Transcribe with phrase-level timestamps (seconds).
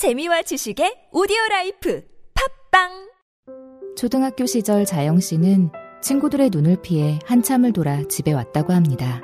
[0.00, 2.02] 재미와 지식의 오디오 라이프
[2.70, 2.88] 팟빵
[3.98, 5.68] 초등학교 시절 자영 씨는
[6.00, 9.20] 친구들의 눈을 피해 한참을 돌아 집에 왔다고 합니다.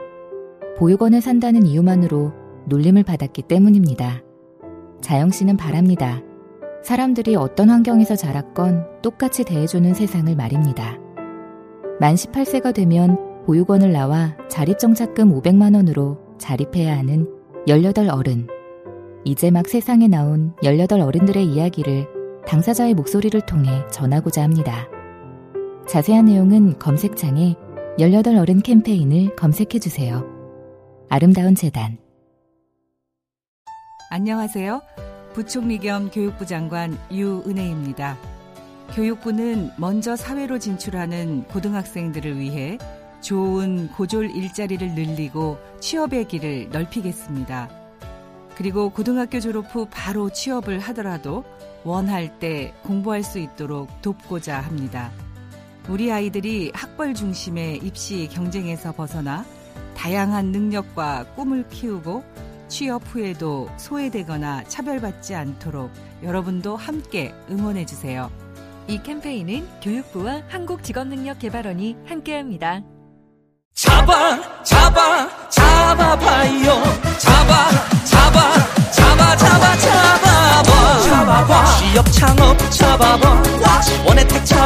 [0.76, 2.30] 보육원에 산다는 이유만으로
[2.68, 4.20] 놀림을 받았기 때문입니다.
[5.00, 6.20] 자영 씨는 바랍니다.
[6.82, 10.98] 사람들이 어떤 환경에서 자랐건 똑같이 대해주는 세상을 말입니다.
[11.98, 13.16] 만 18세가 되면
[13.46, 17.32] 보육원을 나와 자립정착금 500만원으로 자립해야 하는
[17.66, 18.46] 18 어른.
[19.26, 22.06] 이제 막 세상에 나온 18 어른들의 이야기를
[22.46, 24.86] 당사자의 목소리를 통해 전하고자 합니다.
[25.88, 27.56] 자세한 내용은 검색창에
[27.98, 30.24] 18 어른 캠페인을 검색해 주세요.
[31.08, 31.98] 아름다운 재단.
[34.10, 34.80] 안녕하세요.
[35.34, 38.16] 부총리 겸 교육부 장관 유은혜입니다.
[38.94, 42.78] 교육부는 먼저 사회로 진출하는 고등학생들을 위해
[43.22, 47.85] 좋은 고졸 일자리를 늘리고 취업의 길을 넓히겠습니다.
[48.56, 51.44] 그리고 고등학교 졸업 후 바로 취업을 하더라도
[51.84, 55.12] 원할 때 공부할 수 있도록 돕고자 합니다.
[55.88, 59.44] 우리 아이들이 학벌 중심의 입시 경쟁에서 벗어나
[59.96, 62.24] 다양한 능력과 꿈을 키우고
[62.68, 65.92] 취업 후에도 소외되거나 차별받지 않도록
[66.22, 68.30] 여러분도 함께 응원해 주세요.
[68.88, 72.82] 이 캠페인은 교육부와 한국직업능력개발원이 함께합니다.
[73.74, 76.82] 잡아 잡아 잡아봐요
[77.18, 77.35] 잡아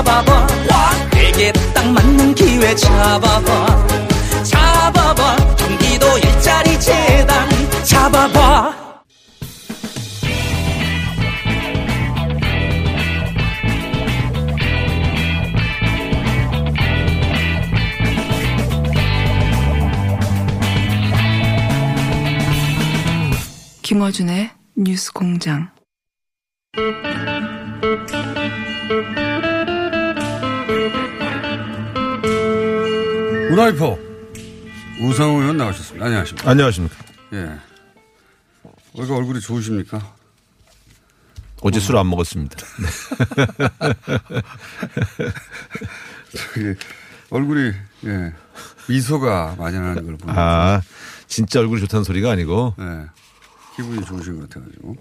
[0.01, 0.47] 잡아봐.
[1.11, 3.87] 내게 딱 맞는 기회 잡아봐.
[4.43, 5.37] 잡아봐.
[5.57, 7.49] 경기도 일자리 재단.
[7.85, 8.81] 잡아봐.
[23.83, 25.69] 김어준의 뉴스 공장.
[33.61, 33.99] 우라이퍼
[35.03, 36.07] 우상호 의원 나오셨습니다.
[36.07, 36.51] 안녕하십니까.
[36.51, 36.97] 안녕하십니까.
[37.35, 37.59] 예.
[38.95, 40.15] 얼굴 얼굴이 좋으십니까?
[41.61, 42.57] 어제 술 안 먹었습니다.
[46.55, 46.75] 저기
[47.29, 47.73] 얼굴이
[48.07, 48.33] 예.
[48.89, 50.81] 미소가 만연하는 걸 보면 아,
[51.27, 52.75] 진짜 얼굴이 좋다는 소리가 아니고.
[52.81, 53.05] 예.
[53.77, 54.97] 기분이 좋으신 것 같아가지고.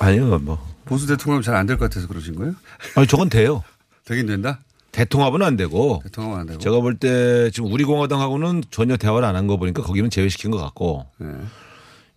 [0.00, 0.76] 아니요, 뭐.
[0.84, 2.54] 보수 대통합 잘안 될 것 같아서 그러신 거예요?
[2.94, 3.64] 아니, 저건 돼요.
[4.04, 4.58] 되긴 된다?
[4.92, 6.00] 대통합은 안 되고.
[6.04, 6.58] 대통합은 안 되고.
[6.58, 10.58] 제가 볼 때 지금 우리 공화당하고는 전혀 대화를 안 한 거 보니까 거기는 제외시킨 것
[10.58, 11.06] 같고.
[11.22, 11.26] 예.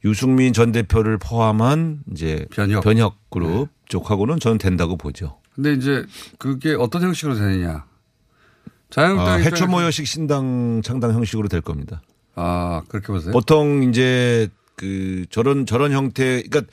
[0.03, 2.83] 유승민 전 대표를 포함한 이제 변혁,
[3.31, 3.65] 그룹 네.
[3.87, 5.39] 쪽하고는 저는 된다고 보죠.
[5.55, 6.05] 근데 이제
[6.37, 7.85] 그게 어떤 형식으로 되느냐.
[8.91, 12.01] 자유한국당 아, 해초 모여식 신당 창당 형식으로 될 겁니다.
[12.35, 13.31] 아 그렇게 보세요?
[13.31, 16.71] 보통 이제 그 저런 저런 형태 그러니까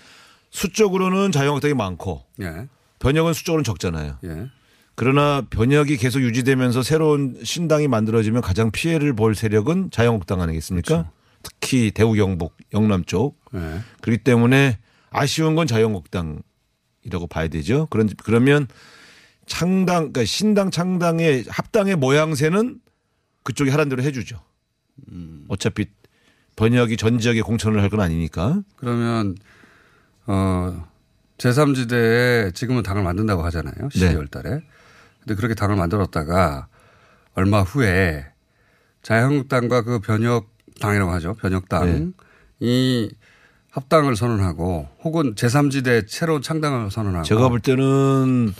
[0.50, 2.68] 수적으로는 자유한국당이 많고 예.
[2.98, 4.18] 변혁은 수적으로는 적잖아요.
[4.24, 4.48] 예.
[4.94, 10.86] 그러나 변혁이 계속 유지되면서 새로운 신당이 만들어지면 가장 피해를 볼 세력은 자유한국당 아니겠습니까?
[10.88, 11.10] 그렇죠.
[11.42, 13.40] 특히 대구 경북 영남 쪽.
[13.54, 13.80] 예.
[14.00, 14.78] 그렇기 때문에
[15.10, 17.86] 아쉬운 건 자유한국당이라고 봐야 되죠.
[17.90, 18.68] 그런 그러면
[19.46, 22.78] 창당 그러니까 신당 창당의 합당의 모양새는
[23.42, 24.40] 그쪽이 하란 대로 해주죠.
[25.10, 25.44] 음.
[25.48, 25.86] 어차피
[26.54, 28.62] 번역이 전 지역에 공천을 할 건 아니니까.
[28.76, 29.34] 그러면
[30.26, 30.86] 어
[31.38, 33.88] 제3지대에 지금은 당을 만든다고 하잖아요.
[33.94, 34.14] 네.
[34.14, 34.60] 12월 달에.
[35.24, 36.66] 근데 그렇게 당을 만들었다가
[37.34, 38.26] 얼마 후에
[39.02, 41.34] 자유한국당과 그 변혁당이라고 하죠.
[41.34, 42.12] 변혁당이
[42.60, 43.08] 네.
[43.70, 48.52] 합당을 선언하고 혹은 제3지대 새로운 창당을 선언하고 제가 볼 때는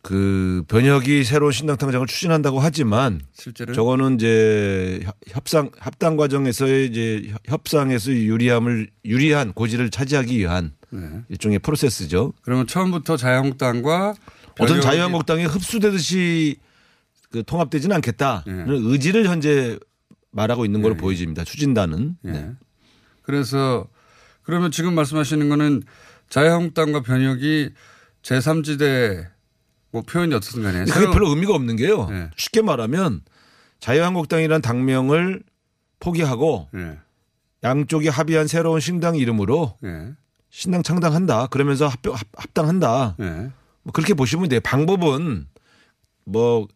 [0.00, 7.24] 그 변혁이 새로운 신당 창당을 추진한다고 하지만 실제로 저거는 이제 협- 협상 합당 과정에서의 이제
[7.30, 11.00] 협- 협상에서 유리함을 유리한 고지를 차지하기 위한 네.
[11.28, 12.32] 일종의 프로세스죠.
[12.42, 14.14] 그러면 처음부터 자유한국당과
[14.58, 16.56] 어떤 자유한국당이 흡수되듯이
[17.30, 19.78] 그 통합되지는 않겠다는 의지를 현재
[20.30, 21.44] 말하고 있는 걸로 보여집니다.
[21.44, 22.16] 추진단은.
[22.26, 22.30] 예.
[22.30, 22.50] 네.
[23.22, 23.86] 그래서
[24.42, 25.82] 그러면 지금 말씀하시는 거는
[26.30, 27.70] 자유한국당과 변혁이
[28.22, 29.26] 제3지대
[29.90, 32.08] 뭐 표현이 어떻든 간에 그게 새로운- 별로 의미가 없는 게요.
[32.08, 32.30] 네.
[32.36, 33.22] 쉽게 말하면
[33.80, 35.42] 자유한국당이라는 당명을
[36.00, 36.98] 포기하고 예.
[37.64, 40.12] 양쪽이 합의한 새로운 신당 이름으로 예.
[40.50, 41.48] 신당 창당한다.
[41.48, 43.16] 그러면서 합, 합- 합당한다.
[43.88, 43.90] 예.
[43.90, 44.60] 뭐 그렇게 보시면 돼요.
[44.62, 45.46] 방법은
[46.24, 46.68] 뭐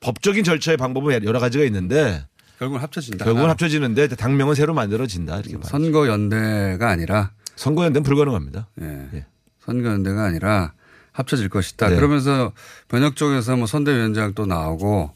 [0.00, 2.24] 법적인 절차의 방법은 여러 가지가 있는데
[2.58, 3.24] 결국은 합쳐진다.
[3.24, 5.40] 결국은 합쳐지는데 당명은 새로 만들어진다.
[5.40, 5.56] 이렇게.
[5.62, 8.68] 선거연대가 아니라 선거연대는 불가능합니다.
[8.82, 9.08] 예.
[9.14, 9.26] 예.
[9.64, 10.74] 선거연대가 아니라
[11.12, 11.88] 합쳐질 것이다.
[11.88, 11.96] 네.
[11.96, 12.52] 그러면서
[12.88, 15.10] 변혁 쪽에서 뭐 선대위원장 또 나오고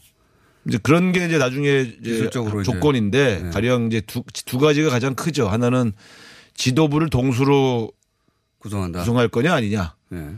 [0.67, 2.71] 이제 그런 게 이제 나중에 이제 기술적으로 이제.
[2.71, 3.49] 조건인데 네.
[3.51, 5.47] 가령 이제 두, 두 가지가 가장 크죠.
[5.47, 5.93] 하나는
[6.55, 7.91] 지도부를 동수로
[8.59, 8.99] 구성한다.
[8.99, 9.95] 구성할 거냐 아니냐.
[10.13, 10.35] 예.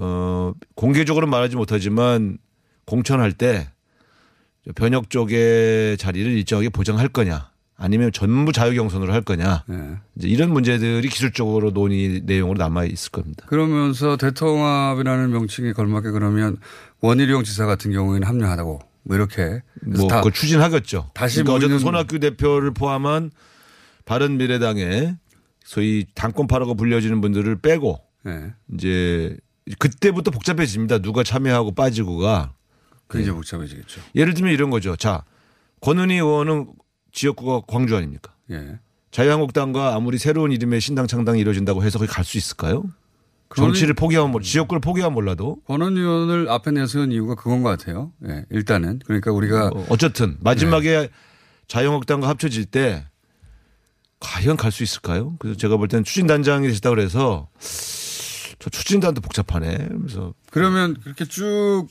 [0.00, 2.38] 어, 공개적으로 말하지 못하지만
[2.86, 3.68] 공천할 때
[4.76, 9.96] 변혁 쪽의 자리를 일정하게 보장할 거냐 아니면 전부 자유경선으로 할 거냐 예.
[10.16, 13.44] 이제 이런 문제들이 기술적으로 논의 내용으로 남아 있을 겁니다.
[13.48, 16.58] 그러면서 대통합이라는 명칭에 걸맞게 그러면
[17.00, 21.10] 원희룡 지사 같은 경우에는 합류하다고 뭐 이렇게 뭐다 그걸 추진하겠죠.
[21.14, 23.32] 다시 그러니까 어쨌든 손학규 대표를 포함한
[24.04, 25.16] 바른 미래당의
[25.64, 28.54] 소위 당권파라고 불려지는 분들을 빼고 예.
[28.74, 29.36] 이제
[29.78, 30.98] 그때부터 복잡해집니다.
[30.98, 32.54] 누가 참여하고 빠지고가
[33.06, 34.00] 그 이제 복잡해지겠죠.
[34.14, 34.96] 예를 들면 이런 거죠.
[34.96, 35.24] 자
[35.80, 36.68] 권은희 의원은
[37.12, 38.34] 지역구가 광주 아닙니까?
[38.50, 38.78] 예.
[39.10, 42.84] 자유한국당과 아무리 새로운 이름의 신당 창당이 이루어진다고 해서 거기 갈 수 있을까요?
[43.56, 48.12] 정치를 포기하면 몰- 지역구를 포기하면 몰라도 권원 의원을 앞에 내세운 이유가 그건 것 같아요.
[48.28, 48.44] 예.
[48.50, 51.08] 일단은 그러니까 우리가 어, 어쨌든 마지막에 네.
[51.66, 53.06] 자유한국당과 합쳐질 때
[54.20, 55.36] 과연 갈 수 있을까요?
[55.38, 57.48] 그래서 제가 볼 때는 추진단장이 되시다 그래서
[58.58, 59.88] 저 추진단도 복잡하네.
[60.00, 61.86] 그래서 그러면 그렇게 쭉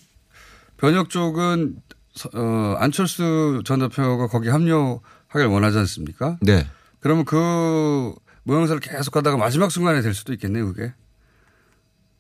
[0.78, 1.78] 변혁 쪽은
[2.14, 6.38] 서- 어, 안철수 전 대표가 거기 합류하길 원하지 않습니까?
[6.42, 6.68] 네.
[7.00, 10.94] 그러면 그 모양새를 계속 가다가 마지막 순간에 될 수도 있겠네요, 그게.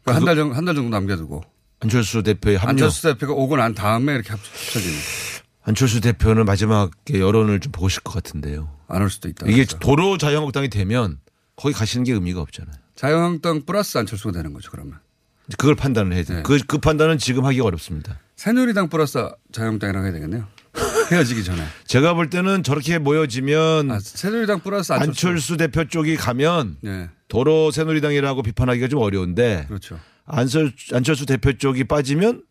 [0.05, 1.43] 한 달 정도, 한 달 정도 남겨두고.
[1.79, 2.69] 안철수 대표의 합류.
[2.69, 4.95] 안철수 대표가 오고 난 다음에 이렇게 합- 합쳐지는.
[5.63, 8.69] 안철수 대표는 마지막에 여론을 좀 보실 것 같은데요.
[8.87, 9.45] 안 올 수도 있다.
[9.47, 9.65] 이게.
[9.65, 11.19] 도로 자유한국당이 되면
[11.57, 12.75] 거기 가시는 게 의미가 없잖아요.
[12.97, 14.99] 자유한국당 플러스 안철수가 되는 거죠, 그러면.
[15.57, 16.37] 그걸 판단을 해야 돼요.
[16.39, 16.43] 네.
[16.43, 18.19] 그, 그 판단은 지금 하기가 어렵습니다.
[18.35, 20.47] 새누리당 플러스 자유한국당이라고 해야 되겠네요.
[21.11, 21.63] 헤어지기 전에.
[21.85, 25.27] 제가 볼 때는 저렇게 모여지면 아, 새누리당 플러스 안철수.
[25.27, 29.99] 안철수 대표 쪽이 가면 네, 도로 새누리당이라고 비판하기가 좀 어려운데 그렇죠.
[30.25, 32.43] 안철, 안철수 대표 쪽이 빠지면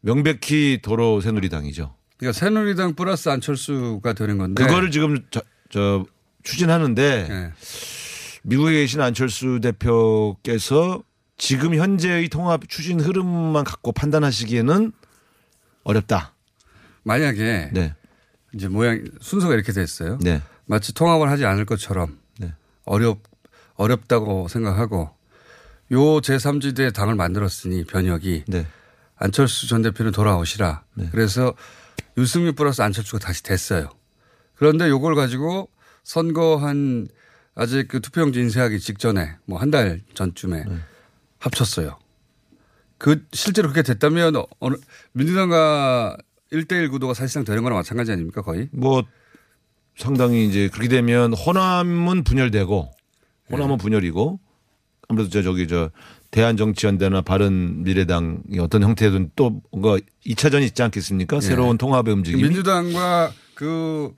[0.00, 1.94] 명백히 도로 새누리당이죠.
[2.16, 4.64] 그러니까 새누리당 플러스 안철수가 되는 건데.
[4.64, 6.04] 그거를 지금 저, 저
[6.42, 7.52] 추진하는데 네.
[8.42, 11.02] 미국에 계신 안철수 대표께서
[11.36, 14.92] 지금 현재의 통합 추진 흐름만 갖고 판단하시기에는
[15.84, 16.34] 어렵다.
[17.02, 17.94] 만약에 네.
[18.54, 20.18] 이제 모양 순서가 이렇게 됐어요.
[20.20, 20.42] 네.
[20.66, 22.52] 마치 통합을 하지 않을 것처럼 네.
[22.84, 23.20] 어렵
[23.74, 25.10] 어렵다고 생각하고
[25.92, 28.66] 요 제3지대 당을 만들었으니 변혁이 네.
[29.16, 30.84] 안철수 전 대표는 돌아오시라.
[30.94, 31.08] 네.
[31.10, 31.54] 그래서
[32.16, 33.88] 유승민 플러스 안철수가 다시 됐어요.
[34.54, 35.70] 그런데 요걸 가지고
[36.02, 37.08] 선거 한
[37.54, 40.76] 아직 그 투표용지 인쇄하기 직전에 뭐 한 달 전쯤에 네.
[41.38, 41.98] 합쳤어요.
[42.98, 44.76] 그 실제로 그렇게 됐다면 어느
[45.12, 46.16] 민주당과
[46.52, 48.68] 1대1 구도가 사실상 되는 거랑 마찬가지 아닙니까 거의?
[48.72, 49.02] 뭐
[49.96, 52.90] 상당히 이제 그렇게 되면 호남은 분열되고
[53.50, 54.40] 호남은 분열이고
[55.08, 55.90] 아무래도 저 저기 저
[56.30, 61.40] 대한정치연대나 바른미래당이 어떤 형태든 또 뭔가 2차전이 있지 않겠습니까?
[61.40, 62.42] 새로운 통합의 움직임이.
[62.44, 64.14] 민주당과 그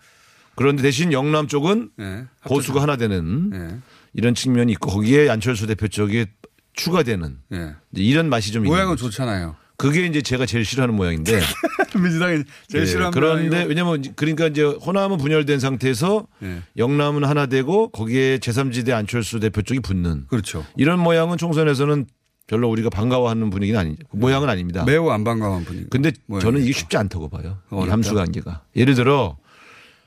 [0.55, 3.79] 그런데 대신 영남 쪽은 예, 보수가 하나 되는 예,
[4.15, 6.27] 이런 측면이 있고 거기에 안철수 대표 쪽이
[6.75, 7.75] 추가되는 예.
[7.93, 8.97] 이제 이런 맛이 좀 모양은.
[8.97, 9.57] 좋잖아요.
[9.77, 11.41] 그게 이제 제가 제일 싫어하는 모양인데
[12.01, 13.65] 민주당이 제일 예, 싫어하는 그런데.
[13.65, 16.63] 왜냐면 그러니까 이제 호남은 분열된 상태에서 예.
[16.77, 20.65] 영남은 하나 되고 거기에 제3지대 안철수 대표 쪽이 붙는 그렇죠.
[20.77, 22.07] 이런 모양은 총선에서는
[22.47, 24.85] 별로 우리가 반가워하는 분위기는 아니 모양은 아닙니다.
[24.85, 25.87] 매우 안 반가운 분위기.
[25.91, 26.47] 근데 모양이죠.
[26.49, 27.59] 저는 이게 쉽지 않다고 봐요.
[27.71, 27.93] 어렵다?
[27.93, 28.63] 함수 관계가.
[28.77, 29.37] 예를 들어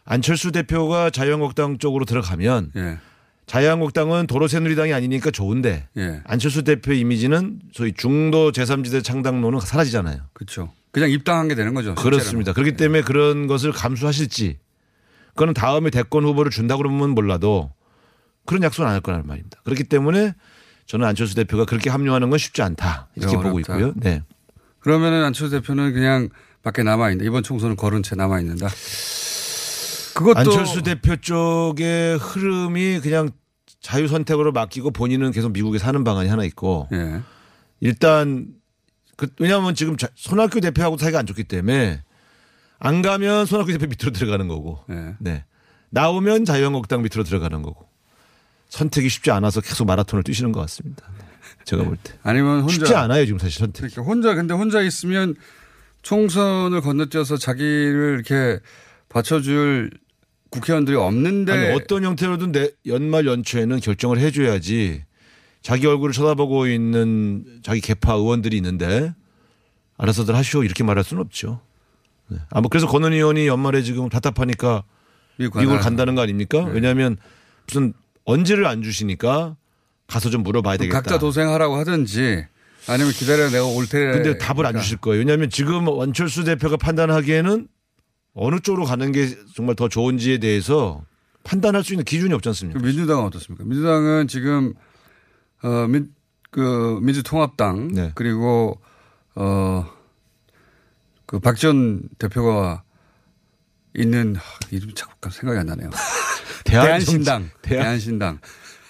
[0.05, 2.97] 안철수 대표가 자유한국당 쪽으로 들어가면 예,
[3.47, 10.19] 자유한국당은 도로 새누리당이 아니니까 좋은데 예, 안철수 대표 이미지는 소위 중도 제3지대 창당론은 사라지잖아요.
[10.33, 10.71] 그렇죠.
[10.91, 11.89] 그냥 입당한 게 되는 거죠.
[11.89, 12.12] 실제로는.
[12.17, 12.53] 그렇습니다.
[12.53, 14.59] 그렇기 때문에 그런 것을 감수하실지
[15.29, 17.74] 그거는 다음에 대권 후보를 준다 그러면 몰라도
[18.45, 19.59] 그런 약속은 안 할 거라는 말입니다.
[19.65, 20.33] 그렇기 때문에
[20.85, 23.50] 저는 안철수 대표가 그렇게 합류하는 건 쉽지 않다 이렇게 어렵다.
[23.50, 23.93] 보고 있고요.
[23.97, 24.21] 네.
[24.79, 26.29] 그러면은 안철수 대표는 그냥
[26.63, 27.27] 밖에 남아 있는다.
[27.27, 28.67] 이번 총선은 걸은 채 남아 있는다.
[30.15, 33.29] 그것도 안철수 대표 쪽의 흐름이 그냥
[33.81, 37.22] 자유 선택으로 맡기고 본인은 계속 미국에 사는 방안이 하나 있고 예,
[37.81, 38.48] 일단
[39.17, 42.01] 그 왜냐하면 지금 자- 손학규 대표하고 사이가 안 좋기 때문에
[42.79, 45.15] 안 가면 손학규 대표 밑으로 들어가는 거고 예.
[45.19, 45.45] 네.
[45.89, 47.88] 나오면 자유한국당 밑으로 들어가는 거고
[48.69, 51.05] 선택이 쉽지 않아서 계속 마라톤을 뛰시는 것 같습니다.
[51.65, 52.13] 제가 볼 때.
[52.24, 53.81] 아니면 혼자 쉽지 않아요 지금 사실 선택.
[53.91, 55.36] 그러니까 혼자 근데 혼자 있으면
[56.01, 58.60] 총선을 건너뛰어서 자기를 이렇게
[59.10, 59.91] 받쳐줄
[60.55, 65.03] 국회의원들이 없는데 아니 어떤 형태로든 내 연말 연초에는 결정을 해줘야지
[65.62, 69.13] 자기 얼굴을 쳐다보고 있는 자기 개파 의원들이 있는데
[69.97, 71.62] 알아서들 하시오 이렇게 말할 수는 없죠.
[72.27, 72.38] 네.
[72.51, 74.83] 아 뭐 그래서 권은 의원이 연말에 지금 답답하니까
[75.38, 76.65] 미국 미국을 간다는 거 아닙니까?
[76.65, 76.71] 네.
[76.74, 77.17] 왜냐하면
[77.67, 77.93] 무슨
[78.25, 79.55] 언제를 안 주시니까
[80.07, 81.01] 가서 좀 물어봐야 되겠다.
[81.01, 82.45] 각자 도생하라고 하든지
[82.88, 84.12] 아니면 기다려 내가 올 테니까.
[84.13, 85.19] 근데 답을 안 주실 거예요.
[85.19, 87.67] 왜냐하면 지금 원철수 대표가 판단하기에는
[88.36, 91.04] 어느 쪽으로 가는 게 정말 더 좋은지에 대해서
[91.44, 92.80] 판단할 수 있는 기준이 없지 않습니까?
[92.82, 93.63] 민주당은 어떻습니까?
[93.65, 94.74] 민주당은 지금
[95.63, 96.13] 어, 민,
[96.51, 98.12] 그 민주통합당 네.
[98.15, 98.80] 그리고
[99.36, 99.86] 어
[101.27, 102.84] 그 박지원 대표가
[103.96, 105.89] 있는 하, 이름이 잠깐 생각이 안 나네요.
[106.65, 107.50] 대한신당.
[107.63, 108.39] 대한- 대한신당.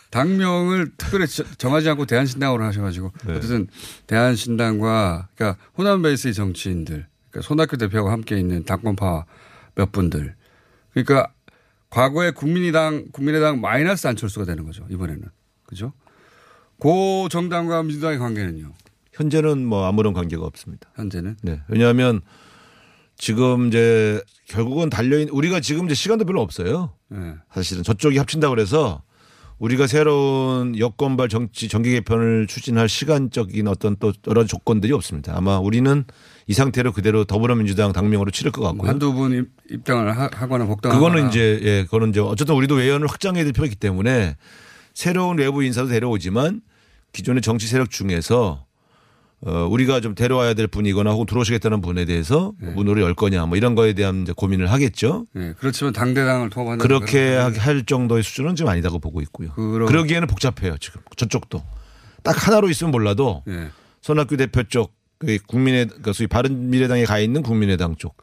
[0.10, 3.36] 당명을 특별히 저- 정하지 않고 대한신당으로 하셔가지고 네.
[3.38, 3.68] 어쨌든
[4.08, 9.26] 대한신당과 그러니까 호남 베이스의 정치인들, 그러니까 손학규 대표와 함께 있는 당권파
[9.76, 10.36] 몇 분들.
[10.92, 11.28] 그러니까
[11.90, 15.24] 과거에 국민의당 국민의당 마이너스 안철수가 되는 거죠 이번에는
[15.66, 15.92] 그죠?
[16.80, 18.74] 고 정당과 민주당의 관계는요
[19.14, 20.90] 현재는 뭐 아무런 관계가 없습니다.
[20.96, 21.62] 현재는 네.
[21.68, 22.22] 왜냐하면
[23.18, 26.94] 지금 이제 결국은 달려있는 우리가 지금 이제 시간도 별로 없어요.
[27.10, 27.36] 네.
[27.52, 29.04] 사실은 저쪽이 합친다 그래서
[29.60, 35.34] 우리가 새로운 여권발 정치 정기 개편을 추진할 시간적인 어떤 또 여러 조건들이 없습니다.
[35.36, 36.06] 아마 우리는
[36.48, 38.90] 이 상태로 그대로 더불어민주당 당명으로 치를 것뭐 같고요.
[38.90, 43.08] 한두 분 입- 입당을 하- 하거나 복당하거나 그거는 이제 예, 그거는 이제 어쨌든 우리도 외연을
[43.08, 44.36] 확장해야 될 필요가 있기 때문에
[44.94, 46.62] 새로운 외부 인사도 데려오지만
[47.14, 48.64] 기존의 정치 세력 중에서
[49.42, 53.76] 어, 우리가 좀 데려와야 될 분이거나 혹은 들어오시겠다는 분에 대해서 문으로 열 거냐 뭐 이런
[53.76, 55.26] 거에 대한 이제 고민을 하겠죠.
[55.34, 56.82] 네, 그렇지만 당대당을 통합한다.
[56.84, 59.52] 그렇게 하- 할 정도의 수준은 지금 아니다고 보고 있고요.
[59.54, 61.64] 그럼- 그러기에는 복잡해요 지금 저쪽도
[62.24, 63.68] 딱 하나로 있으면 몰라도 네.
[64.02, 65.05] 손학규 대표 쪽, 그
[65.48, 68.18] 국민의, 그 소위 바른 미래당에 가 있는 국민의당 쪽,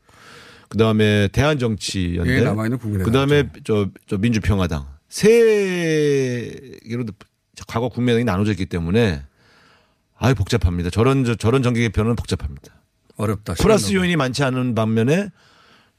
[0.68, 6.50] 그 다음에 대한정치연대, 남아 있는 국민의당 그 다음에 저, 저 민주평화당 세
[6.88, 7.04] 개로
[7.66, 9.22] 과거 국민의당이 나눠져 있기 때문에
[10.16, 10.88] 아유 복잡합니다.
[10.88, 12.82] 저런 저, 저런 정기 개편은 복잡합니다.
[13.16, 13.54] 어렵다.
[13.54, 15.28] 플러스 요인이 많지 않은 반면에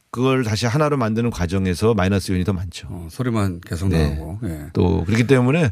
[0.09, 2.88] 그걸 다시 하나로 만드는 과정에서 마이너스 요인이 더 많죠.
[2.89, 4.15] 어, 소리만 계속 네.
[4.15, 4.39] 나오고.
[4.43, 4.65] 예.
[4.73, 5.71] 또 그렇기 때문에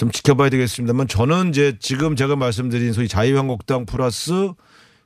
[0.00, 4.52] 좀 지켜봐야 되겠습니다만 저는 이제 지금 제가 말씀드린 소위 자유한국당 플러스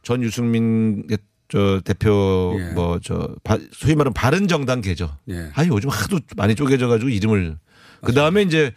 [0.05, 1.05] 전 유승민
[1.49, 2.73] 저 대표 예.
[2.75, 3.35] 뭐저
[3.73, 5.17] 소위 말하는 바른 정당 계죠.
[5.31, 5.51] 예.
[5.55, 7.59] 아 요즘 하도 많이 쪼개져 가지고 이름을
[8.03, 8.73] 그 다음에 이제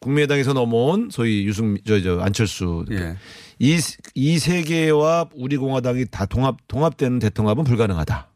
[0.00, 3.16] 국민의당에서 넘어온 소위 유승민 저, 저 안철수 예.
[3.58, 8.28] 이이 세 개와 우리 공화당이 다 통합 통합되는 대통합은 불가능하다.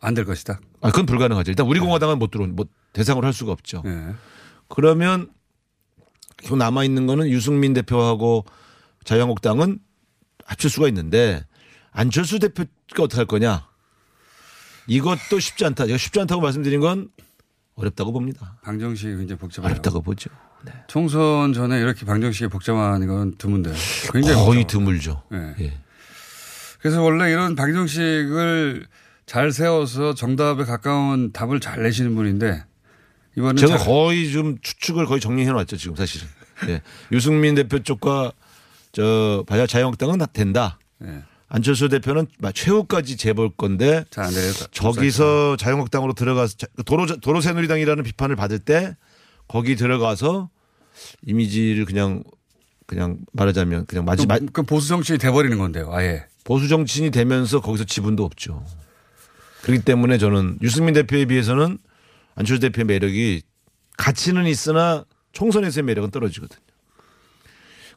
[0.00, 0.60] 안 될 것이다.
[0.82, 1.50] 아 그건 불가능하죠.
[1.50, 3.82] 일단 우리 공화당은 못 들어온 못 대상으로 할 수가 없죠.
[3.86, 4.14] 예.
[4.68, 5.32] 그러면 그
[6.56, 8.44] 남아 있는 거는 유승민 대표하고
[9.04, 9.78] 자유한국당은
[10.44, 11.44] 합칠 수가 있는데
[11.90, 13.66] 안철수 대표가 어떻게 할 거냐?
[14.86, 15.86] 이것도 쉽지 않다.
[15.86, 17.08] 제가 쉽지 않다고 말씀드린 건
[17.74, 18.58] 어렵다고 봅니다.
[18.62, 19.70] 방정식이 굉장히 복잡해요.
[19.70, 20.30] 어렵다고 보죠.
[20.64, 20.72] 네.
[20.86, 23.72] 총선 전에 이렇게 방정식이 복잡한 건 드문데.
[24.12, 24.66] 굉장히 거의.
[24.66, 25.22] 드물죠.
[25.32, 25.54] 예.
[25.64, 25.72] 예.
[26.80, 28.86] 그래서 원래 이런 방정식을
[29.26, 32.64] 잘 세워서 정답에 가까운 답을 잘 내시는 분인데
[33.36, 35.76] 이번엔 제가 잘- 거의 좀 추측을 거의 정리해 놨죠.
[35.76, 36.26] 지금 사실은.
[36.68, 36.82] 예.
[37.10, 38.32] 유승민 대표 쪽과
[38.92, 40.78] 저 바야 자유한국당은 다 된다.
[41.04, 41.22] 예.
[41.48, 44.66] 안철수 대표는 최후까지 재볼 건데 되겠다.
[44.70, 48.96] 저기서 자유한국당으로 들어가서 자- 도로 도로 새누리당이라는 비판을 받을 때
[49.48, 50.48] 거기 들어가서
[51.26, 52.22] 이미지를 그냥
[52.86, 55.90] 그냥 말하자면 그냥 마지 마, 그 보수 정치인이 돼버리는 건데요.
[55.92, 56.24] 아예.
[56.44, 58.64] 보수 정치인이 되면서 거기서 지분도 없죠.
[59.62, 61.78] 그렇기 때문에 저는 유승민 대표에 비해서는
[62.34, 63.42] 안철수 대표의 매력이
[63.96, 66.60] 가치는 있으나 총선에서의 매력은 떨어지거든요.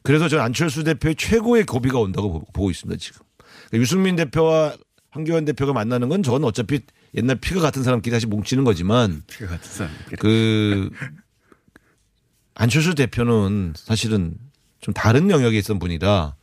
[0.03, 3.21] 그래서 저는 안철수 대표의 최고의 고비가 온다고 보- 보고 있습니다 지금.
[3.37, 4.75] 그러니까 유승민 대표와
[5.11, 6.81] 황교안 대표가 만나는 건 저건 어차피
[7.15, 9.93] 옛날 피가 같은 사람끼리 다시 뭉치는 거지만 피가 같은 사람.
[10.19, 10.89] 그
[12.53, 14.35] 안철수 대표는 사실은
[14.79, 16.35] 좀 다른 영역에 있던 분이라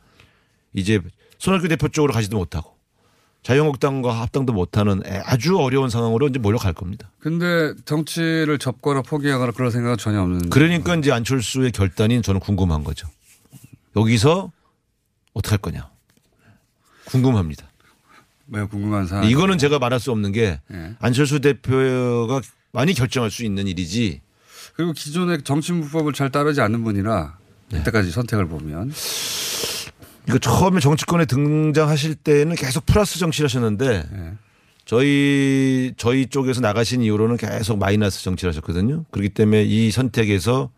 [0.73, 0.99] 이제
[1.37, 2.72] 손학규 대표 쪽으로 가지도 못하고
[3.43, 7.09] 자유한국당과 합당도 못하는 애- 아주 어려운 상황으로 이제 몰려갈 겁니다.
[7.19, 10.49] 근데 정치를 접거나 포기하거나 그럴 생각은 전혀 없는.
[10.49, 13.07] 그러니까 이제 안철수의 결단이 저는 궁금한 거죠.
[13.95, 14.51] 여기서
[15.33, 15.89] 어떻게 할 거냐.
[17.05, 17.67] 궁금합니다.
[18.45, 19.25] 매우 궁금한 사안.
[19.25, 20.95] 이거는 제가 말할 수 없는 게 예.
[20.99, 24.21] 안철수 대표가 많이 결정할 수 있는 일이지
[24.75, 27.37] 그리고 기존의 정치문법을 잘 따르지 않는 분이라
[27.71, 27.79] 네.
[27.79, 28.91] 이때까지 선택을 보면
[30.27, 34.33] 이거 처음에 정치권에 등장하실 때는 계속 플러스 정치를 하셨는데 예.
[34.85, 39.05] 저희 저희 쪽에서 나가신 이후로는 계속 마이너스 정치를 하셨거든요.
[39.11, 40.69] 그렇기 때문에 이 선택에서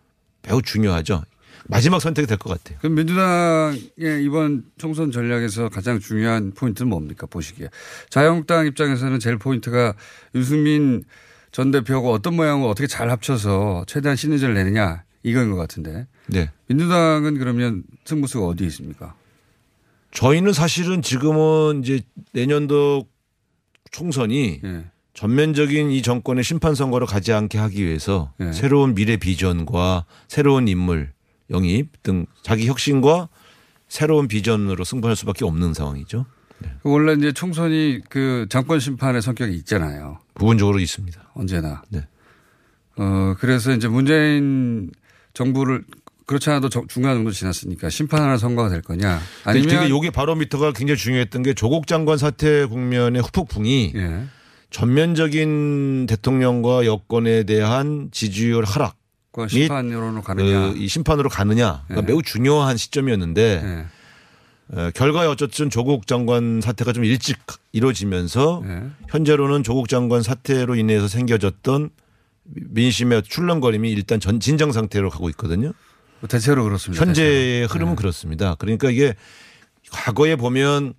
[0.47, 1.23] 매우 중요하죠.
[1.67, 2.77] 마지막 선택이 될 것 같아요.
[2.79, 7.69] 그럼 민주당의 이번 총선 전략에서 가장 중요한 포인트는 뭡니까 보시기에
[8.09, 9.95] 자유한국당 입장에서는 제일 포인트가
[10.35, 11.03] 유승민
[11.51, 16.51] 전 대표하고 어떤 모양으로 어떻게 잘 합쳐서 최대한 시너지를 내느냐 이거인 것 같은데 네.
[16.67, 19.15] 민주당은 그러면 승부수가 어디에 있습니까?
[20.15, 23.07] 저희는 사실은 지금은 이제 내년도
[23.91, 24.85] 총선이 예.
[25.13, 28.51] 전면적인 이 정권의 심판 선거로 가지 않게 하기 위해서 네.
[28.51, 31.13] 새로운 미래 비전과 새로운 인물
[31.49, 33.29] 영입 등 자기 혁신과
[33.87, 36.25] 새로운 비전으로 승부할 수밖에 없는 상황이죠.
[36.81, 40.19] 그 원래 이제 총선이 그 정권 심판의 성격이 있잖아요.
[40.33, 41.31] 부분적으로 있습니다.
[41.33, 41.83] 언제나.
[41.89, 42.07] 네.
[42.97, 44.91] 어, 그래서 이제 문재인
[45.33, 45.83] 정부를
[46.25, 50.71] 그렇지 않아도 저- 중간 정도 지났으니까 심판 하나 선거가 될 거냐 아니면 아니면 요게 바로미터가
[50.73, 54.23] 굉장히 중요했던 게 조국 장관 사퇴 국면의 후폭풍이 예.
[54.71, 58.95] 전면적인 대통령과 여권에 대한 지지율 하락
[59.31, 62.13] 그 심판 여론으로 가느냐 그, 이 심판으로 가느냐 그러니까 네.
[62.13, 63.85] 매우 중요한 시점이었는데 예.
[64.77, 67.37] 어, 결과에 어쨌든 조국 장관 사태가 좀 일찍
[67.71, 68.83] 이루어지면서 예.
[69.09, 71.89] 현재로는 조국 장관 사태로 인해서 생겨졌던
[72.45, 75.71] 민심의 출렁거림이 일단 전 진정 상태로 가고 있거든요.
[76.19, 77.05] 뭐 대체로 그렇습니다.
[77.05, 78.55] 현재의 흐름은 그렇습니다.
[78.55, 79.15] 그러니까 이게
[79.91, 80.93] 과거에 보면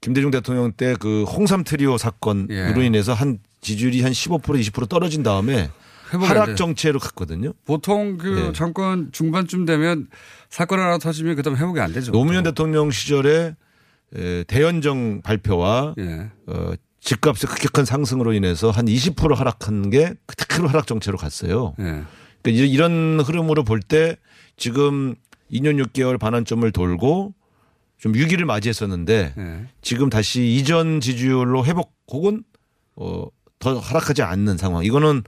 [0.00, 2.86] 김대중 대통령 때 그 홍삼 트리오 사건으로 예.
[2.86, 5.70] 인해서 한 지지율이 한 15% 20% 떨어진 다음에
[6.10, 6.54] 하락 돼.
[6.54, 7.52] 정체로 갔거든요.
[7.64, 8.52] 보통 그 예.
[8.52, 10.08] 정권 중반쯤 되면
[10.50, 12.12] 사건 하나 터지면 그다음 회복이 안 되죠.
[12.12, 13.56] 노무현 대통령 시절에
[14.14, 16.30] 에, 대연정 발표와 예.
[16.46, 21.74] 어, 집값의 급격한 상승으로 인해서 한 20% 하락한 게 그대로 하락 정체로 갔어요.
[21.80, 22.02] 예.
[22.44, 24.16] 그러니까 이- 이런 흐름으로 볼 때
[24.56, 25.14] 지금
[25.50, 27.34] 2년 6개월 반환점을 돌고
[27.98, 29.66] 좀 위기를 맞이했었는데 예.
[29.82, 32.44] 지금 다시 이전 지지율로 회복 혹은
[32.96, 33.24] 어,
[33.58, 34.84] 더 하락하지 않는 상황.
[34.84, 35.22] 이거는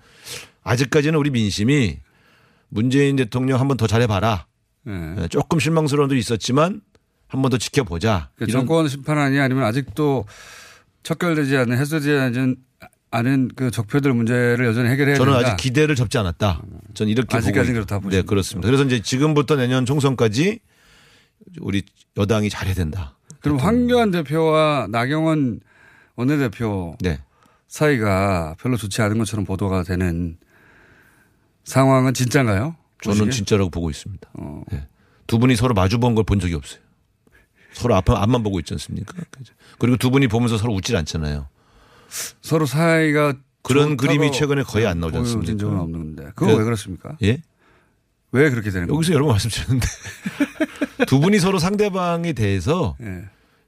[0.63, 1.99] 아직까지는 우리 민심이
[2.69, 4.47] 문재인 대통령 한 번 더 잘해봐라.
[4.89, 5.17] 예.
[5.23, 6.83] 예, 조금 실망스러운 점도 있었지만
[7.29, 8.31] 한 번 더 지켜보자.
[8.37, 10.27] 그 이런 정권 심판하냐 아니면 아직도
[11.03, 12.57] 척결되지 않는 해소되지 않은
[13.17, 15.49] 않은 그 적폐들 문제를 여전히 해결해야 저는 된다.
[15.53, 16.63] 아직 기대를 접지 않았다.
[16.95, 18.67] 저는 이렇게 아직까지는 보고 그렇다 있- 보시는 네, 그렇습니다.
[18.67, 20.61] 그래서 이제 지금부터 내년 총선까지
[21.61, 21.83] 우리
[22.17, 23.17] 여당이 잘해야 된다.
[23.41, 25.61] 그럼 황교안 대표와 나경원
[26.17, 27.21] 원내대표 네.
[27.69, 30.37] 사이가 별로 좋지 않은 것처럼 보도가 되는
[31.65, 32.77] 상황은 진짜인가요?
[33.03, 33.31] 저는 보시기에?
[33.33, 34.29] 진짜라고 보고 있습니다.
[34.35, 34.63] 어.
[34.71, 34.87] 네.
[35.27, 36.81] 두 분이 서로 마주 본 걸 본 적이 없어요.
[37.73, 39.13] 서로 앞, 앞만 보고 있지 않습니까?
[39.79, 41.49] 그리고 두 분이 보면서 서로 웃질 않잖아요.
[42.41, 45.57] 서로 사이가 그런 그림이 최근에 거의 안 나오지 않습니까?
[45.57, 47.17] 적은 없는데 그거 그- 왜 그렇습니까?
[47.23, 47.43] 예?
[48.33, 48.97] 왜 그렇게 되는 거예요?
[48.97, 49.87] 여기서 여러 번 말씀드렸는데
[51.07, 53.25] 두 분이 서로 상대방에 대해서 예.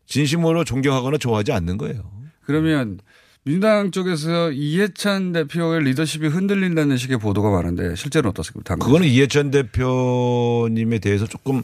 [0.06, 2.10] 진심으로 존경하거나 좋아하지 않는 거예요.
[2.44, 2.98] 그러면
[3.44, 8.76] 민주당 쪽에서 이해찬 대표의 리더십이 흔들린다는 식의 보도가 많은데 실제로는 어떻습니까?
[8.76, 11.62] 그거는 이해찬 대표님에 대해서 조금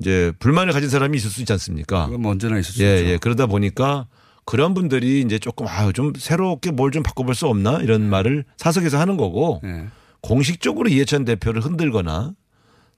[0.00, 2.06] 이제 불만을 가진 사람이 있을 수 있지 않습니까?
[2.06, 3.06] 그건 뭐 언제나 있을 수 예, 있죠.
[3.10, 3.18] 예.
[3.18, 4.06] 그러다 보니까
[4.44, 8.98] 그런 분들이 이제 조금 아유 좀 새롭게 뭘 좀 바꿔볼 수 없나 이런 말을 사석에서
[8.98, 9.86] 하는 거고 예.
[10.22, 12.34] 공식적으로 이해찬 대표를 흔들거나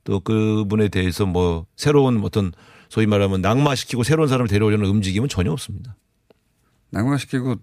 [0.05, 2.53] 또 그분에 대해서 뭐 새로운 어떤
[2.89, 5.97] 소위 말하면 낙마시키고 새로운 사람을 데려오려는 움직임은 전혀 없습니다.
[6.91, 7.57] 낙마시키고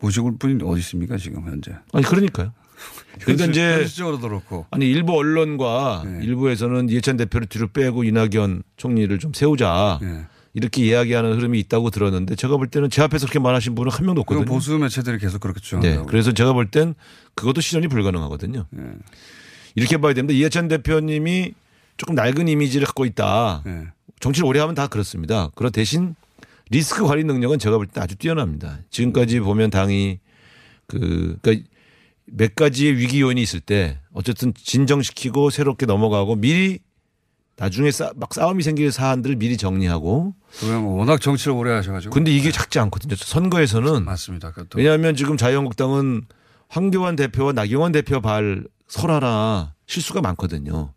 [0.00, 1.72] 모시고 분이 어디 있습니까 지금 현재?
[1.92, 2.52] 아니 그러니까요.
[3.20, 6.24] 그러니까 이제 현실적으로도 그렇고 아니 일부 언론과 네.
[6.24, 10.26] 일부에서는 이해찬 대표를 뒤로 빼고 이낙연 총리를 좀 세우자 예.
[10.54, 14.20] 이렇게 이야기하는 흐름이 있다고 들었는데 제가 볼 때는 제 앞에서 그렇게 말하신 분은 한 명도
[14.22, 14.44] 없거든요.
[14.44, 15.64] 보수 매체들이 계속 그렇게 네.
[15.64, 16.06] 주장한다고.
[16.06, 16.94] 그래서 제가 볼 땐
[17.34, 18.66] 그것도 실현이 불가능하거든요.
[18.76, 18.82] 예.
[19.74, 20.38] 이렇게 봐야 됩니다.
[20.38, 21.52] 이해찬 대표님이
[21.96, 23.62] 조금 낡은 이미지를 갖고 있다.
[23.66, 23.84] 예.
[24.20, 25.48] 정치를 오래 하면 다 그렇습니다.
[25.54, 26.14] 그러 대신
[26.70, 28.78] 리스크 관리 능력은 제가 볼 때 아주 뛰어납니다.
[28.90, 30.18] 지금까지 보면 당이
[30.86, 31.66] 그, 그러니까
[32.26, 36.78] 몇 가지의 위기 요인이 있을 때 어쨌든 진정시키고 새롭게 넘어가고 미리
[37.56, 42.12] 나중에 싸, 막 싸움이 생길 사안들을 미리 정리하고 그냥 뭐 워낙 정치를 오래 하셔가지고.
[42.12, 43.14] 근데 이게 작지 않거든요.
[43.16, 44.52] 선거에서는 맞습니다.
[44.74, 46.22] 왜냐하면 지금 자유한국당은
[46.68, 50.92] 황교안 대표와 나경원 대표 발 설하라 실수가 많거든요.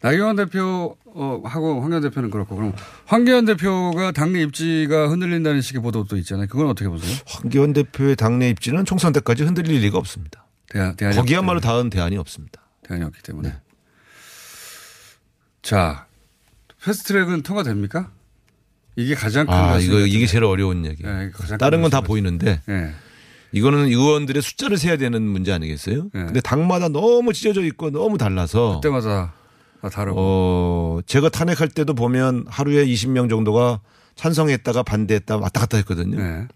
[0.00, 2.72] 나경원 대표 어, 하고 황교안 대표는 그렇고 그럼
[3.06, 6.46] 황교안 대표가 당내 입지가 흔들린다는 식의 보도도 있잖아요.
[6.48, 7.16] 그건 어떻게 보세요?
[7.26, 10.46] 황교안 대표의 당내 입지는 총선 때까지 흔들릴 리가 없습니다.
[10.70, 12.62] 대안, 대안이 거기야말로 닿은 대안이 없습니다.
[12.82, 13.54] 대안이 없기 때문에.
[15.68, 16.06] 자,
[16.82, 18.10] 패스트트랙은 통과됩니까?
[18.96, 20.24] 이게 가장 큰 아, 이거 이게.
[20.24, 21.18] 제일 어려운 얘기예요.
[21.18, 22.92] 네, 다른 큰건다 보이는데 예.
[23.52, 26.04] 이거는 의원들의 숫자를 세야 되는 문제 아니겠어요?
[26.04, 26.24] 네.
[26.24, 29.34] 근데 당마다 너무 찢어져 있고 너무 달라서 그때마다
[29.82, 30.16] 다 다르고.
[30.18, 33.82] 어, 제가 탄핵할 때도 보면 하루에 20명 정도가
[34.14, 36.16] 찬성했다가 반대했다 왔다 갔다 했거든요.
[36.16, 36.48] 네.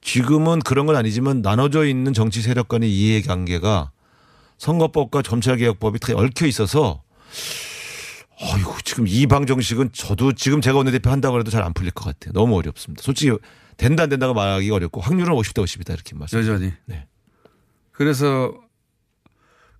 [0.00, 3.92] 지금은 그런 건 아니지만 나눠져 있는 정치 세력 간의 이해관계가
[4.58, 7.02] 선거법과 검찰개혁법이 다 얽혀 있어서
[8.38, 12.32] 어이구 지금 이 방정식은 저도 지금 제가 원내대표 한다고 해도 잘 안 풀릴 것 같아요.
[12.32, 13.02] 너무 어렵습니다.
[13.02, 13.36] 솔직히
[13.76, 16.38] 된다 안 된다고 말하기가 어렵고 확률은 50대 50이다 이렇게 말씀.
[16.38, 16.72] 여전히.
[16.86, 17.06] 네.
[17.92, 18.52] 그래서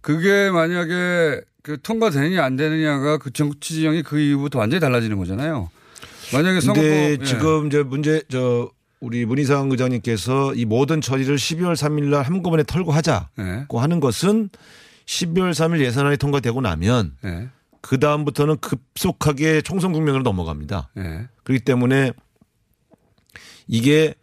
[0.01, 5.69] 그게 만약에 그 통과되느냐 안 되느냐가 그 정치 지형이 그 이후부터 완전히 달라지는 거잖아요.
[6.33, 7.25] 만약에 근데 예.
[7.25, 12.93] 지금 이제 문제 저 우리 문희상 의장님께서 이 모든 처리를 12월 3일 날 한꺼번에 털고
[12.93, 13.67] 하자고 예.
[13.81, 14.49] 하는 것은
[15.05, 17.49] 12월 3일 예산안이 통과되고 나면 예.
[17.81, 20.91] 그 다음부터는 급속하게 총선 국면으로 넘어갑니다.
[20.99, 21.29] 예.
[21.45, 22.13] 그렇기 때문에
[23.67, 24.15] 이게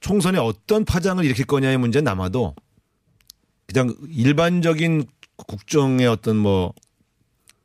[0.00, 2.54] 총선에 어떤 파장을 일으킬 거냐의 문제는 남아도
[3.66, 6.72] 그냥 일반적인 국정의 어떤 뭐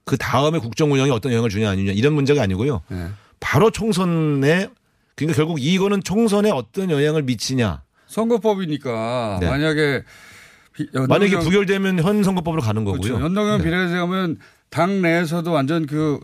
[0.06, 2.82] 그 다음에 국정 운영에 어떤 영향을 주냐 아니냐 이런 문제가 아니고요.
[2.90, 3.08] 네.
[3.40, 4.68] 바로 총선에
[5.16, 7.84] 그러니까 결국 이거는 총선에 어떤 영향을 미치냐.
[8.08, 9.50] 선거법이니까 네.
[9.50, 10.04] 만약에
[10.74, 13.00] 비- 만약에 연동형- 부결되면 현 선거법으로 가는 거고요.
[13.02, 13.24] 그렇죠.
[13.24, 13.64] 연동형 네.
[13.64, 14.40] 비례대표면
[14.74, 16.20] 당 내에서도 완전 그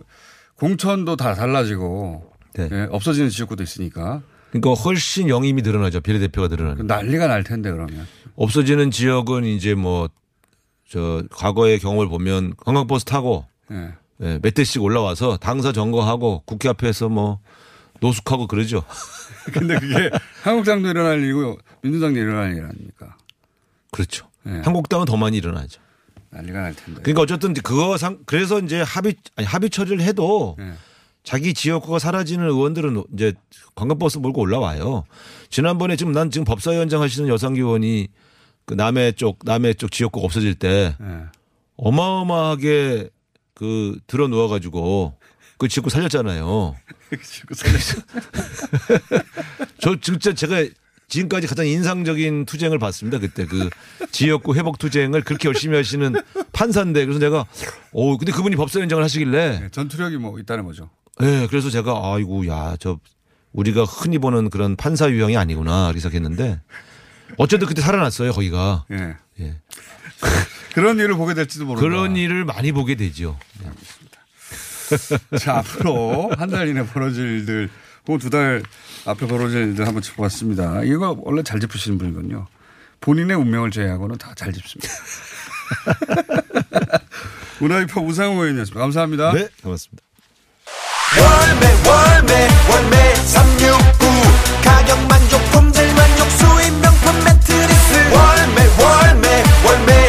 [0.55, 2.69] 공천도 다 달라지고 네.
[2.71, 6.01] 예, 없어지는 지역구도 있으니까 그러니까 훨씬 영임이 늘어나죠.
[6.01, 6.77] 비례대표가 늘어나는.
[6.77, 10.09] 그 난리가 날 텐데 그러면 없어지는 지역은 이제 뭐
[10.89, 13.93] 저 과거의 경험을 보면 관광버스 타고 예.
[14.21, 17.39] 예, 몇 대씩 올라와서 당사 점거하고 국회 앞에서 뭐
[18.01, 18.83] 노숙하고 그러죠.
[19.53, 20.09] 근데 그게
[20.43, 23.15] 한국당도 일어날 일이고 민주당도 일어날 일 아닙니까?
[23.91, 24.27] 그렇죠.
[24.47, 24.62] 예.
[24.65, 25.79] 한국당은 더 많이 일어나죠.
[26.32, 27.02] 난리가 날 텐데.
[27.02, 30.74] 그러니까 어쨌든 그거 상 그래서 이제 합의 아니 합의 처리를 해도 예.
[31.24, 33.34] 자기 지역구가 사라지는 의원들은 이제
[33.76, 35.04] 관광버스 몰고 올라와요.
[35.50, 38.08] 지난번에 지금 난 지금 법사위원장 하시는 여상기 의원이
[38.65, 41.24] 그 남해 쪽 남해 쪽 지역구가 없어질 때 예.
[41.78, 43.10] 어마어마하게
[43.54, 45.18] 그 들어 누워 가지고
[45.58, 46.76] 그 지역구 살렸잖아요.
[47.24, 48.02] 지금 살려서
[49.82, 50.63] 저 진짜 제가
[51.10, 53.19] 지금까지 가장 인상적인 투쟁을 봤습니다.
[53.19, 53.69] 그때 그
[54.12, 56.13] 지역구 회복 투쟁을 그렇게 열심히 하시는
[56.54, 57.45] 판사인데 그래서 내가
[57.91, 60.89] 오 근데 그분이 법사위원장을 하시길래 예, 전투력이 뭐 있다는 거죠.
[61.22, 63.00] 예 네, 그래서 제가 아이고 야 저
[63.52, 66.62] 우리가 흔히 보는 그런 판사 유형이 아니구나 이렇게 생각했는데
[67.38, 69.15] 어쨌든 그때 살아났어요 거기가 예.
[69.39, 69.56] 예.
[70.76, 71.82] 그런 일을 보게 될지도 모른다.
[71.82, 73.38] 그런 일을 많이 보게 되죠.
[75.39, 77.69] 자, 앞으로 한 달 이내 벌어질 혹은
[78.17, 78.63] 두 달
[79.06, 80.84] 앞에 벌어질 일들 한번 짚어봤습니다.
[80.84, 82.48] 이거 원래 잘 짚으시는 분이거든요.
[83.02, 84.89] 본인의 운명을 제외하고는 다 잘 짚습니다.
[87.60, 88.80] 문화유파 우상호 의원이었습니다.
[88.80, 89.34] 감사합니다.
[89.34, 90.04] 네 고맙습니다.
[91.17, 94.06] 월매 월매 월매 369
[94.63, 100.09] 가격 만족 품질 만족 수입 명품 매트리스 월매 월매 월매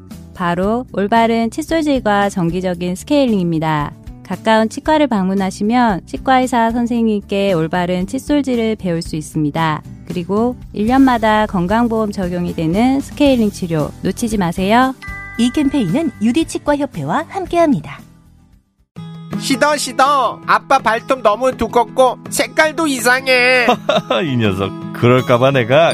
[0.41, 3.91] 바로 올바른 칫솔질과 정기적인 스케일링입니다.
[4.25, 9.83] 가까운 치과를 방문하시면 치과의사 선생님께 올바른 칫솔질을 배울 수 있습니다.
[10.07, 14.95] 그리고 1년마다 건강보험 적용이 되는 스케일링 치료 놓치지 마세요.
[15.37, 17.99] 이 캠페인은 유디치과협회와 함께합니다.
[19.37, 23.67] 시더 시더 아빠 발톱 너무 두껍고 색깔도 이상해
[24.25, 25.93] 이 녀석 그럴까봐 내가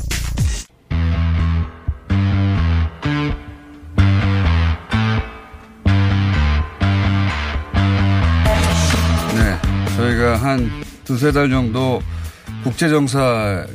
[10.41, 10.69] 한
[11.03, 12.01] 두세 달 정도
[12.63, 13.67] 국제정사를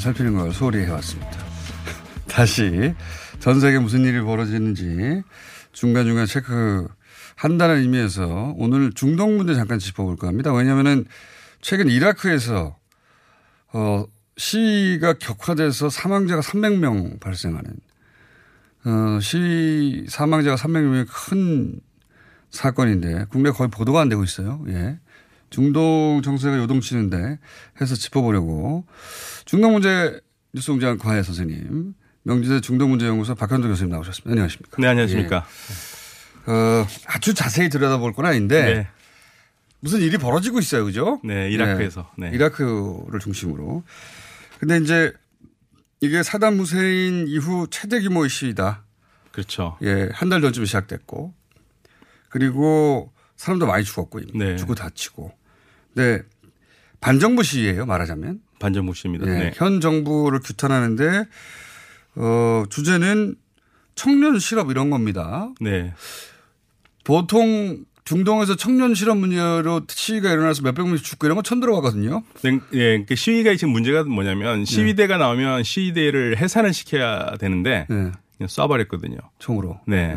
[0.00, 1.30] 살피는 걸 소홀히 해왔습니다.
[2.26, 2.94] 다시
[3.38, 5.22] 전 세계 무슨 일이 벌어지는지
[5.72, 6.88] 중간중간 체크
[7.36, 10.52] 한다는 의미에서 오늘 중동 문제 잠깐 짚어볼까 합니다.
[10.52, 11.04] 왜냐하면은
[11.60, 12.76] 최근 이라크에서
[13.72, 14.04] 어,
[14.36, 17.70] 시위가 격화돼서 사망자가 300명 발생하는
[18.84, 21.80] 어, 시위 사망자가 300명의 큰
[22.50, 24.64] 사건인데 국내 거의 보도가 안 되고 있어요.
[24.68, 24.98] 예.
[25.52, 27.38] 중동 정세가 요동치는데
[27.80, 28.86] 해서 짚어보려고
[29.44, 30.20] 중동 문제
[30.54, 34.30] 뉴스공장 과외 선생님 명지대 중동문제연구소 박현도 교수님 나오셨습니다.
[34.30, 34.76] 안녕하십니까?
[34.80, 35.46] 네, 안녕하십니까?
[36.48, 36.50] 예.
[36.50, 38.88] 어, 아주 자세히 들여다볼 건 아닌데 네.
[39.80, 41.20] 무슨 일이 벌어지고 있어요, 그죠?
[41.24, 42.10] 네, 이라크에서.
[42.16, 42.30] 네.
[42.32, 43.82] 이라크를 중심으로.
[44.60, 45.12] 근데 이제
[46.00, 48.84] 이게 사담 무세인 이후 최대 규모의 시위다.
[49.32, 49.76] 그렇죠.
[49.82, 51.34] 예, 한 달 전쯤에 시작됐고.
[52.28, 54.20] 그리고 사람도 많이 죽었고.
[54.34, 54.56] 네.
[54.56, 55.32] 죽고 다치고.
[55.94, 56.20] 네.
[57.00, 58.40] 반정부 시위예요 말하자면.
[58.58, 59.26] 반정부 시위입니다.
[59.26, 59.50] 예, 네.
[59.54, 61.24] 현 정부를 규탄하는데,
[62.16, 63.34] 어, 주제는
[63.94, 65.50] 청년 실업 이런 겁니다.
[65.60, 65.92] 네.
[67.04, 72.22] 보통 중동에서 청년 실업 문제로 시위가 일어나서 몇백 명씩 죽고 이런 건 처음 들어가거든요.
[72.42, 74.08] 네, 예, 그 시위가 지금 문제가 네.
[74.08, 77.96] 뭐냐면 시위대가 나오면 시위대를 해산을 시켜야 되는데 네.
[77.96, 79.18] 그냥 쏴버렸거든요.
[79.38, 79.80] 총으로.
[79.86, 80.16] 네.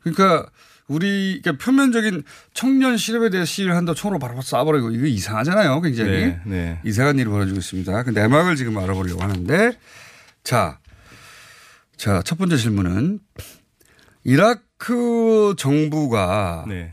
[0.00, 0.48] 그러니까
[0.88, 2.24] 우리 그러니까 표면적인
[2.54, 5.80] 청년 실업에 대해서 시위를 한다 총으로 바로 쏴버리고 이거 이상하잖아요.
[5.82, 6.80] 굉장히 네, 네.
[6.84, 8.02] 이상한 일이 벌어지고 있습니다.
[8.04, 9.72] 그 내막을 지금 알아보려고 하는데
[10.42, 10.78] 자,
[11.96, 13.20] 자 첫 번째 질문은
[14.24, 16.92] 이라크 정부가 네.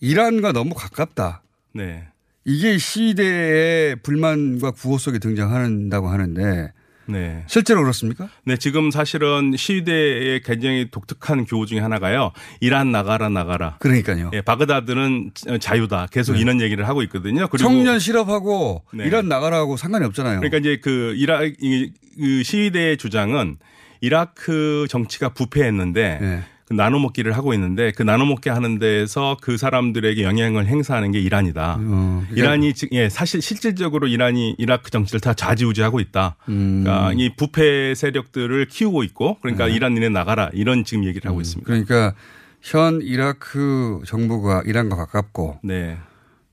[0.00, 1.42] 이란과 너무 가깝다.
[1.74, 2.08] 네.
[2.44, 6.72] 이게 시대의 불만과 구호 속에 등장한다고 하는데
[7.06, 7.44] 네.
[7.46, 8.28] 실제로 그렇습니까?
[8.44, 12.32] 네, 지금 사실은 시대의 굉장히 독특한 교우 중에 하나가요.
[12.60, 13.76] 이란 나가라 나가라.
[13.80, 14.30] 그러니까요.
[14.34, 16.08] 예, 바그다드는 자유다.
[16.10, 16.40] 계속 네.
[16.40, 17.48] 이런 얘기를 하고 있거든요.
[17.48, 19.06] 그리고 청년 실업하고 네.
[19.06, 20.40] 이란 나가라하고 상관이 없잖아요.
[20.40, 23.56] 그러니까 이제 그 이라 이, 그 시위대의 주장은
[24.00, 26.42] 이라크 정치가 부패했는데 네.
[26.72, 31.20] 그 나눠 먹기를 하고 있는데 그 나눠 먹기 하는 데에서 그 사람들에게 영향을 행사하는 게
[31.20, 31.76] 이란이다.
[31.78, 36.36] 어, 그러니까 이란이 지- 예 사실 실질적으로 이란이 이라크 정치를 다 좌지우지하고 있다.
[36.48, 36.82] 음.
[36.82, 39.74] 그러니까 이 부패 세력들을 키우고 있고 그러니까 네.
[39.74, 41.66] 이란 니네 나가라 이런 지금 얘기를 하고 있습니다.
[41.66, 42.14] 그러니까
[42.62, 45.98] 현 이라크 정부가 이란과 가깝고 네.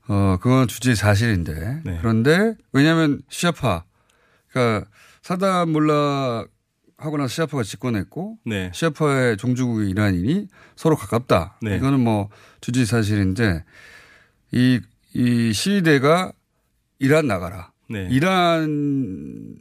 [0.08, 1.98] 어 그건 주제 사실인데 네.
[2.00, 3.84] 그런데 왜냐하면 시아파
[4.52, 4.86] 그러니까
[5.22, 6.44] 사담 몰라
[7.00, 8.70] 하고 나서 시아파가 집권했고 네.
[8.74, 11.58] 시아파의 종주국이 이란이니 서로 가깝다.
[11.62, 11.76] 네.
[11.76, 12.28] 이거는 뭐
[12.60, 13.64] 주제 사실인데
[14.52, 14.80] 이,
[15.14, 16.32] 이 시위대가
[16.98, 17.72] 이란 나가라.
[17.88, 18.06] 네.
[18.10, 19.56] 이란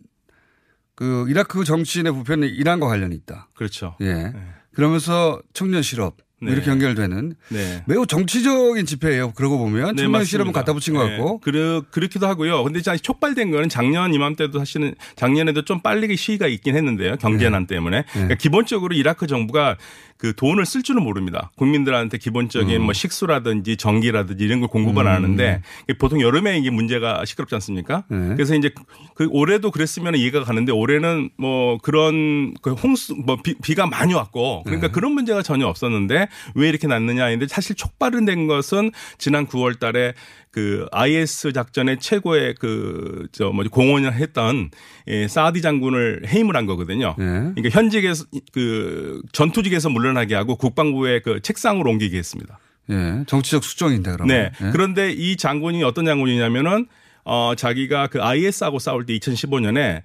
[0.95, 3.49] 그 이라크 정치인의 부패는 이란과 관련이 있다.
[3.55, 3.95] 그렇죠.
[4.01, 4.33] 예.
[4.73, 6.51] 그러면서 청년 실업 뭐 네.
[6.51, 7.83] 이렇게 연결되는 네.
[7.85, 9.31] 매우 정치적인 집회예요.
[9.31, 10.51] 그러고 보면 네, 실업은 맞습니다.
[10.51, 11.39] 갖다 붙인 것 네, 같고.
[11.39, 12.63] 그르, 그렇기도 하고요.
[12.63, 17.17] 근데 진짜 촉발된 거는 작년 이맘때도 사실은 작년에도 좀 빨리 시위가 있긴 했는데요.
[17.17, 17.75] 경제난 네.
[17.75, 18.05] 때문에.
[18.11, 19.77] 그러니까 기본적으로 이라크 정부가
[20.17, 21.49] 그 돈을 쓸 줄은 모릅니다.
[21.55, 22.83] 국민들한테 기본적인 음.
[22.83, 25.61] 뭐 식수라든지 전기라든지 이런 걸 공급을 안 하는데
[25.97, 28.03] 보통 여름에 이게 문제가 시끄럽지 않습니까?
[28.09, 28.35] 네.
[28.35, 28.69] 그래서 이제
[29.15, 34.63] 그 올해도 그랬으면 이해가 가는데 올해는 뭐 그런 그 홍수 뭐 비, 가 많이 왔고
[34.63, 34.91] 그러니까 네.
[34.91, 40.13] 그런 문제가 전혀 없었는데 왜 이렇게 났느냐 했는데 사실 촉발은 된 것은 지난 9월 달에
[40.51, 44.71] 그 IS 작전의 최고의 그저 뭐지 공헌을 했던
[45.07, 47.15] 예, 사디 장군을 해임을 한 거거든요.
[47.17, 47.25] 네.
[47.25, 52.59] 그러니까 현직에서 그 전투직에서 물러나게 하고 국방부의 그 책상으로 옮기게 했습니다.
[52.89, 53.23] 예.
[53.27, 54.27] 정치적 수정인데 그러면.
[54.35, 54.51] 네.
[54.65, 54.71] 예.
[54.71, 56.87] 그런데 이 장군이 어떤 장군이냐면은
[57.23, 60.01] 어 자기가 그 IS하고 싸울 때 2015년에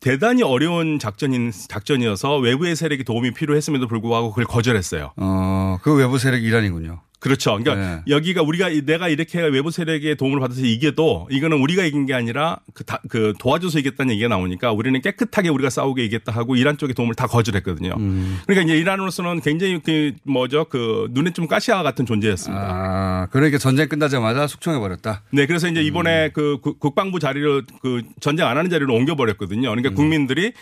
[0.00, 5.12] 대단히 어려운 작전인 작전이어서 외부의 세력이 도움이 필요했음에도 불구하고 그걸 거절했어요.
[5.16, 7.00] 어, 그 외부 세력이 이란이군요.
[7.20, 7.58] 그렇죠.
[7.58, 8.02] 그러니까 네.
[8.08, 12.58] 여기가 우리가 이- 내가 이렇게 외부 세력의 도움을 받아서 이겨도 이거는 우리가 이긴 게 아니라
[12.74, 16.94] 그, 다, 그 도와줘서 이겼다는 얘기가 나오니까 우리는 깨끗하게 우리가 싸우게 이겼다 하고 이란 쪽의
[16.94, 17.94] 도움을 다 거절했거든요.
[17.98, 18.38] 음.
[18.46, 22.66] 그러니까 이제 이란으로서는 굉장히 그 뭐죠 그 눈에 좀 가시와 같은 존재였습니다.
[22.70, 25.22] 아, 그러니까 전쟁 끝나자마자 숙청해 버렸다.
[25.32, 25.86] 네, 그래서 이제 음.
[25.86, 29.70] 이번에 그 국- 국방부 자리로 그 전쟁 안 하는 자리로 옮겨 버렸거든요.
[29.70, 29.74] 음.
[29.76, 30.52] 그러니까 국민들이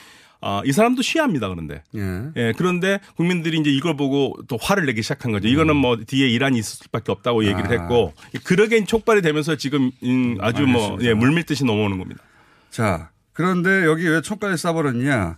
[0.41, 1.83] 아, 이 사람도 시합니다, 그런데.
[1.95, 2.31] 예.
[2.37, 5.49] 예, 그런데 국민들이 이제 이걸 보고 또 화를 내기 시작한 거죠.
[5.49, 7.79] 이거는 뭐 뒤에 이란이 있을 수밖에 없다고 얘기를 음.
[7.79, 7.83] 아.
[7.83, 8.13] 했고,
[8.45, 10.99] 그러게 촉발이 되면서 지금 음, 아주 뭐.
[11.01, 12.23] 예, 물밀듯이 넘어오는 겁니다.
[12.71, 15.37] 자, 그런데 여기 왜 총까지 쏴버렸냐.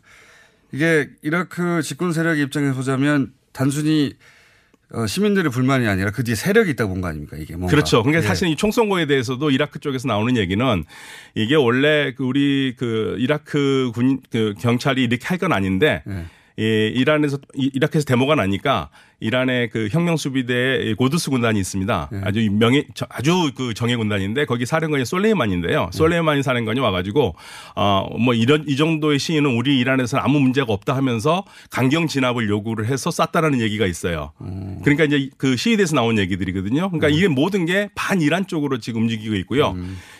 [0.73, 4.15] 이게 이라크 집권 세력 입장에서 보자면 단순히 어,
[5.07, 7.71] 시민들의 불만이 아니라 그 뒤에 세력이 있다고 본 거 아닙니까 이게 뭔가.
[7.71, 8.03] 그렇죠.
[8.03, 8.27] 그러니까 예.
[8.27, 10.85] 사실 이 총선거에 대해서도 이라크 쪽에서 나오는 얘기는
[11.35, 16.25] 이게 원래 그 우리 그 이라크 군, 그 경찰이 이렇게 할 건 아닌데 예.
[16.59, 18.91] 이 이란에서 이- 이라크에서 데모가 나니까
[19.21, 22.11] 이란의 그 혁명 수비대 고드스 군단이 있습니다.
[22.13, 22.21] 예.
[22.25, 25.05] 아주 명예 저- 아주 그 정예 군단인데 거기 사령관이 예.
[25.05, 25.91] 솔레이만인데요.
[25.93, 27.37] 솔레이만이 사령관이 와가지고
[27.77, 33.13] 어뭐 이런 이 정도의 시위는 우리 이란에서는 아무 문제가 없다 하면서 강경 진압을 요구를 해서
[33.13, 34.33] 쐈다라는 얘기가 있어요.
[34.41, 34.81] 음.
[34.83, 36.91] 그러니까 이제 그 시위대에서 나온 얘기들이거든요.
[36.91, 39.77] 그러니까 이게 모든 게 반 이란 쪽으로 지금 움직이고 있고요.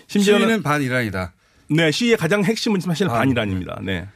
[0.07, 0.47] 심지어는 음.
[0.49, 1.33] 시위는 반 이란이다.
[1.71, 3.81] 네 시위의 가장 핵심은 사실 아, 반 이란입니다.
[3.83, 4.07] 네.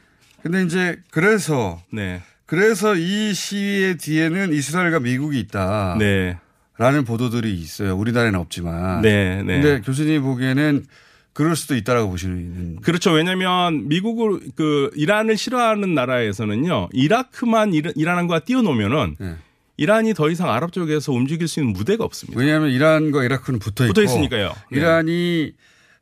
[0.43, 2.21] 근데 이제 그래서 네.
[2.45, 5.95] 그래서 이 시위의 뒤에는 이스라엘과 미국이 있다.
[5.97, 6.37] 네.
[6.77, 7.95] 라는 보도들이 있어요.
[7.95, 9.01] 우리나라에는 없지만.
[9.01, 9.61] 네, 네.
[9.61, 10.85] 근데 교수님이 보기에는
[11.31, 12.81] 그럴 수도 있다라고 보시는.
[12.81, 13.11] 그렇죠.
[13.11, 19.35] 왜냐하면 미국을 그 이란을 싫어하는 나라에서는요 이라크만 이란, 이란과 띄워놓으면은 네.
[19.77, 22.39] 이란이 더 이상 아랍 쪽에서 움직일 수 있는 무대가 없습니다.
[22.39, 24.53] 왜냐하면 이란과 이라크는 붙어 있고 붙어 있으니까요.
[24.71, 24.77] 네.
[24.77, 25.53] 이란이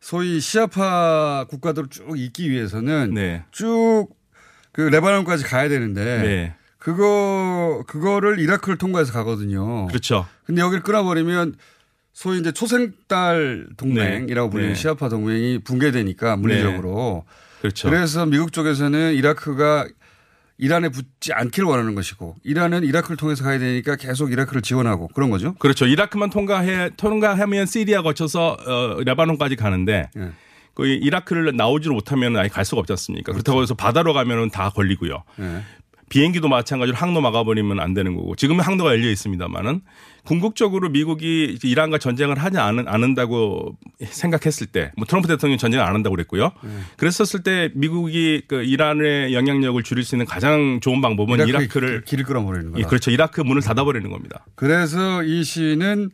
[0.02, 3.44] 소위 시아파 국가들을 쭉 잇기 위해서는 네.
[3.52, 4.08] 쭉
[4.72, 6.56] 그 레바논까지 가야 되는데 네.
[6.78, 9.88] 그거 그거를 이라크를 통과해서 가거든요.
[9.88, 10.26] 그렇죠.
[10.46, 11.56] 근데 여기를 끊어버리면
[12.14, 14.52] 소위 이제 초생딸 동맹이라고 네.
[14.52, 14.80] 불리는 네.
[14.80, 17.26] 시아파 동맹이 붕괴되니까 물리적으로.
[17.62, 17.90] 그렇죠.
[17.90, 19.88] 그래서 미국 쪽에서는 이라크가
[20.58, 25.56] 이란에 붙지 않기를 원하는 것이고 이란은 이라크를 통해서 가야 되니까 계속 이라크를 지원하고 그런 거죠.
[25.56, 25.88] 그렇죠.
[25.88, 30.32] 이라크만 통과해 통과하면 시리아 거쳐서 어, 레바논까지 가는데 예.
[30.74, 33.32] 그 이라크를 나오지를 못하면 아예 갈 수가 없지 않습니까?
[33.32, 35.24] 그렇다고 해서 바다로 가면은 다 걸리고요.
[35.40, 35.62] 예.
[36.12, 39.80] 비행기도 마찬가지로 항로 막아버리면 안 되는 거고 지금은 항로가 열려 있습니다만은
[40.26, 46.16] 궁극적으로 미국이 이란과 전쟁을 하지 않은, 않는다고 생각했을 때, 뭐 트럼프 대통령이 전쟁을 안 한다고
[46.16, 46.52] 그랬고요.
[46.64, 46.70] 네.
[46.98, 52.04] 그랬었을 때 미국이 그 이란의 영향력을 줄일 수 있는 가장 좋은 방법은 이라크의 이라크 를
[52.04, 52.80] 길을 끌어버리는 거다.
[52.80, 53.10] 예, 그렇죠.
[53.10, 54.46] 이라크 문을 닫아버리는 겁니다.
[54.56, 56.12] 그래서 이 시는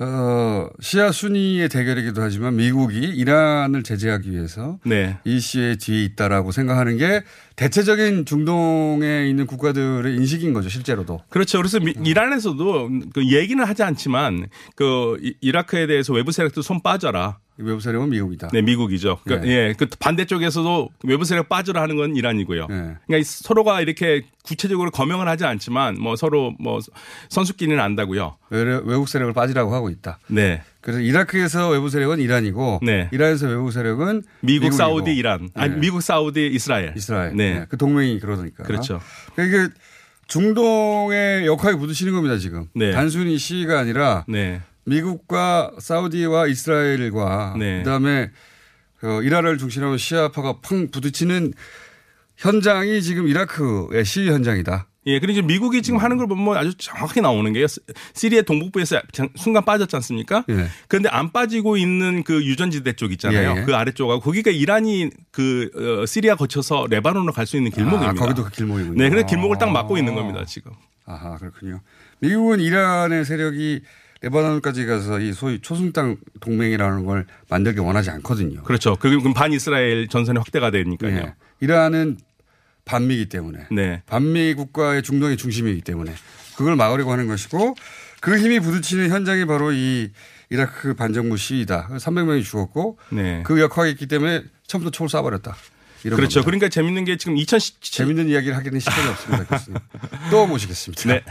[0.00, 5.18] 어, 시아 순위의 대결이기도 하지만 미국이 이란을 제재하기 위해서 네.
[5.24, 7.22] 이 시의 뒤에 있다라고 생각하는 게
[7.58, 11.20] 대체적인 중동에 있는 국가들의 인식인 거죠, 실제로도.
[11.28, 11.58] 그렇죠.
[11.58, 17.38] 그래서 미- 이란에서도 그 얘기는 하지 않지만 그 이- 이라크에 대해서 외부 세력도 손 빠져라.
[17.56, 18.50] 외부 세력은 미국이다.
[18.52, 19.18] 네, 미국이죠.
[19.24, 19.52] 그러니까 네.
[19.52, 22.68] 예, 그 반대쪽에서도 외부 세력 빠져라 하는 건 이란이고요.
[22.68, 26.78] 그러니까 이 서로가 이렇게 구체적으로 거명을 하지 않지만 뭐 서로 뭐
[27.28, 28.36] 선수끼리는 안다고요.
[28.50, 30.20] 외- 외국 세력을 빠지라고 하고 있다.
[30.28, 30.62] 네.
[30.88, 33.10] 그래서 이라크에서 외부 세력은 이란이고 네.
[33.12, 34.74] 이란에서 외부 세력은 미국, 미국이고.
[34.74, 35.50] 사우디, 이란.
[35.52, 35.80] 아니, 네.
[35.80, 36.94] 미국, 사우디, 이스라엘.
[36.96, 37.36] 이스라엘.
[37.36, 37.58] 네.
[37.58, 38.64] 네, 그 동맹이 그러니까.
[38.64, 38.98] 그렇죠.
[39.34, 39.74] 그러니까 이게
[40.28, 42.68] 중동의 역할이 묻으시는 겁니다, 지금.
[42.74, 42.92] 네.
[42.92, 44.62] 단순히 시가 아니라 네.
[44.86, 47.82] 미국과 사우디와 이스라엘과 네.
[47.82, 48.30] 그다음에
[48.96, 51.52] 그 이란을 중심으로 시아파가 팡 부딪히는
[52.38, 54.87] 현장이 지금 이라크의 시위 현장이다.
[55.06, 57.66] 예, 그리고 이제 미국이 지금 하는 걸 보면 아주 정확하게 나오는 게요.
[57.66, 57.80] 시-
[58.14, 60.44] 시리아 동북부에서 장- 순간 빠졌지 않습니까?
[60.50, 60.66] 예.
[60.86, 63.54] 그런데 안 빠지고 있는 그 유전지대 쪽 있잖아요.
[63.56, 63.64] 예, 예.
[63.64, 68.10] 그 아래쪽하고 거기가 이란이 그 어, 시리아 거쳐서 레바논으로 갈 수 있는 길목입니다.
[68.10, 69.02] 아, 거기도 그 길목이군요.
[69.02, 69.98] 네, 그래서 길목을 딱 막고 아.
[69.98, 70.72] 있는 겁니다, 지금.
[71.06, 71.80] 아하, 그렇군요.
[72.18, 73.80] 미국은 이란의 세력이
[74.20, 78.62] 레바논까지 가서 이 소위 초승당 동맹이라는 걸 만들기 원하지 않거든요.
[78.64, 78.96] 그렇죠.
[78.96, 81.14] 그럼 반 이스라엘 전선이 확대가 되니까요.
[81.14, 81.34] 네.
[81.60, 82.18] 이란은
[82.88, 84.02] 반미이기 때문에 네.
[84.06, 86.14] 반미 국가의 중동의 중심이기 때문에
[86.56, 87.76] 그걸 막으려고 하는 것이고
[88.20, 90.10] 그 힘이 부딪히는 현장이 바로 이
[90.50, 91.88] 이라크 반정부 시위다.
[91.92, 93.42] 300명이 죽었고 네.
[93.44, 95.54] 그 역할이 있기 때문에 처음부터 총을 쏴버렸다.
[96.02, 96.16] 그렇죠.
[96.16, 96.42] 겁니다.
[96.42, 99.44] 그러니까 재밌는 게 지금 2010 재밌는 이야기를 하기는 시간이 없습니다.
[99.44, 99.78] 교수님.
[100.30, 101.02] 또 모시겠습니다.
[101.08, 101.22] 네.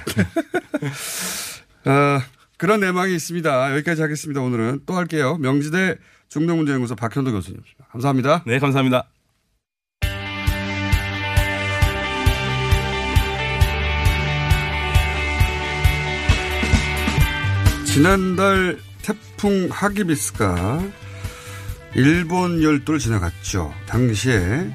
[1.89, 2.21] 어,
[2.57, 3.73] 그런 내막이 있습니다.
[3.73, 4.41] 여기까지 하겠습니다.
[4.41, 5.37] 오늘은 또 할게요.
[5.37, 5.95] 명지대
[6.29, 7.87] 중동문제연구소 박현도 교수님입니다.
[7.91, 8.43] 감사합니다.
[8.45, 9.07] 네, 감사합니다.
[17.97, 20.87] 지난달 태풍 하기비스가
[21.95, 23.73] 일본 열도를 지나갔죠.
[23.87, 24.71] 당시에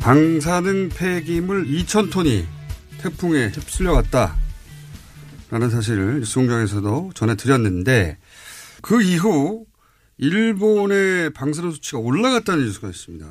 [0.00, 2.44] 방사능 폐기물 2,000톤이
[2.98, 4.36] 태풍에 휩쓸려갔다.
[5.52, 8.18] 라는 사실을 뉴스 공장에서도 전해드렸는데
[8.82, 9.64] 그 이후
[10.18, 13.24] 일본의 방사능 수치가 올라갔다는 뉴스가 있습니다.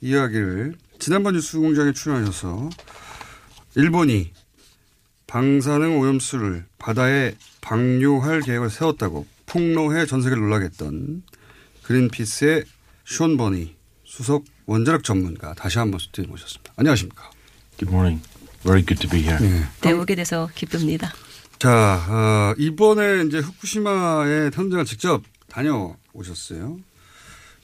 [0.00, 2.70] 이 이야기를 지난번 뉴스 공장에 출연하셔서
[3.74, 4.32] 일본이
[5.26, 11.22] 방사능 오염수를 바다에 방류할 계획을 세웠다고 폭로해 전 세계를 놀라게 했던
[11.84, 12.64] 그린피스의
[13.04, 16.74] 숀 버니 수석 원자력 전문가 다시 한번 스튜디오에 모셨습니다.
[16.76, 17.30] 안녕하십니까.
[17.78, 18.22] Good morning.
[18.62, 19.38] Very good to be here.
[19.40, 19.64] 네.
[19.80, 21.12] 네, 오게 돼서 기쁩니다.
[21.58, 26.78] 자, 어, 이번에 이제 후쿠시마에 현장을 직접 다녀오셨어요.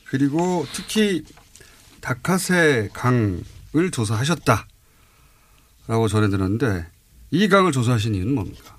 [0.06, 1.24] 그리고 특히
[2.00, 4.66] 다카세 강을 조사하셨다.
[5.86, 6.86] 라고 전해들었는데
[7.30, 8.77] 이 강을 조사하신 이유는 뭡니까?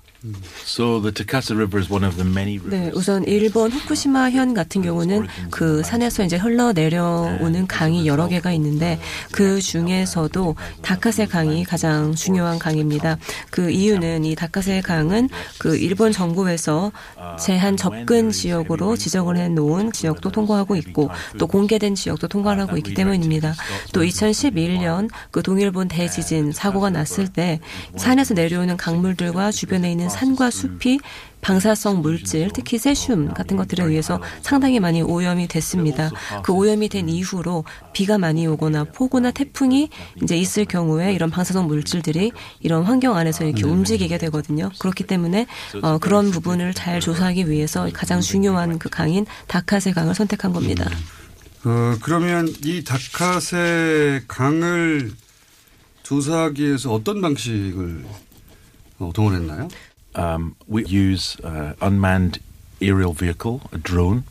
[0.64, 2.70] So the Takase River is one of the many rivers.
[2.70, 9.00] 네, 우선 일본 후쿠시마현 같은 경우는 그 산에서 이제 흘러 내려오는 강이 여러 개가 있는데
[9.32, 13.16] 그 중에서도 다카세 강이 가장 중요한 강입니다.
[13.50, 16.92] 그 이유는 이 다카세 강은 그 일본 정부에서
[17.38, 22.92] 제한 접근 지역으로 지정을 해 놓은 지역도 통과하고 있고 또 공개된 지역도 통과를 하고 있기
[22.92, 23.54] 때문입니다.
[23.94, 27.58] 또 2011년 그 동일본 대지진 사고가 났을 때
[27.96, 30.98] 산에서 내려오는 강물들과 주변에 있는 산과 숲이
[31.40, 36.10] 방사성 물질, 특히 세슘 같은 것들에 의해서 상당히 많이 오염이 됐습니다.
[36.42, 39.88] 그 오염이 된 이후로 비가 많이 오거나 폭우나 태풍이
[40.22, 44.70] 이제 있을 경우에 이런 방사성 물질들이 이런 환경 안에서 이렇게 움직이게 되거든요.
[44.78, 45.46] 그렇기 때문에
[45.82, 50.90] 어, 그런 부분을 잘 조사하기 위해서 가장 중요한 그 강인 다카세 강을 선택한 겁니다.
[51.64, 55.12] 어, 그러면 이 다카세 강을
[56.02, 58.04] 조사하기 위해서 어떤 방식을
[58.98, 59.68] 어, 동원했나요?
[60.14, 62.40] Um, we use uh, unmanned
[62.80, 64.24] aerial vehicle, a drone.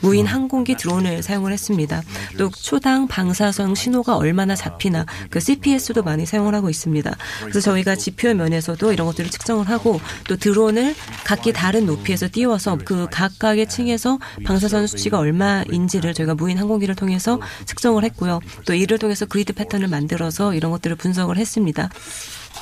[0.00, 2.02] 무인 항공기 드론을 사용을 했습니다.
[2.36, 7.16] 또 초당 방사성 신호가 얼마나 잡히나 그 CPS도 많이 사용을 하고 있습니다.
[7.40, 13.08] 그래서 저희가 지표 면에서도 이런 것들을 측정을 하고 또 드론을 각기 다른 높이에서 띄워서 그
[13.10, 18.38] 각각의 층에서 방사선 수치가 얼마인지를 저희가 무인 항공기를 통해서 측정을 했고요.
[18.66, 21.90] 또 이를 통해서 그리드 패턴을 만들어서 이런 것들을 분석을 했습니다.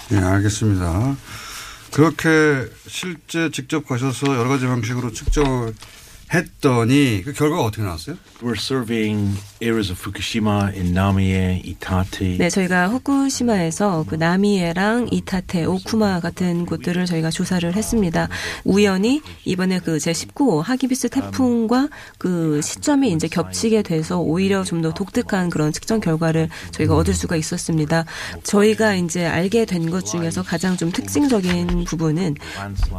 [0.09, 1.17] 네, 알겠습니다.
[1.97, 5.73] 그렇게 실제 직접 가셔서 여러 가지 방식으로 측정을
[6.35, 8.19] 했더니 그 결과가 어떻게 나왔어요?
[8.43, 12.37] We're surveying areas of Fukushima in Namie, Itate.
[12.39, 18.29] 네, 저희가 후쿠시마에서 그 나미에랑 이타테, 오쿠마 같은 곳들을 저희가 조사를 했습니다.
[18.65, 21.89] 우연히 이번에 그 제19호 하기비스 태풍과
[22.19, 27.35] 그 시점이 이제 겹치게 돼서 오히려 좀 더 독특한 그런 측정 결과를 저희가 얻을 수가
[27.37, 28.05] 있었습니다.
[28.43, 32.35] 저희가 이제 알게 된 것 중에서 가장 좀 특징적인 부분은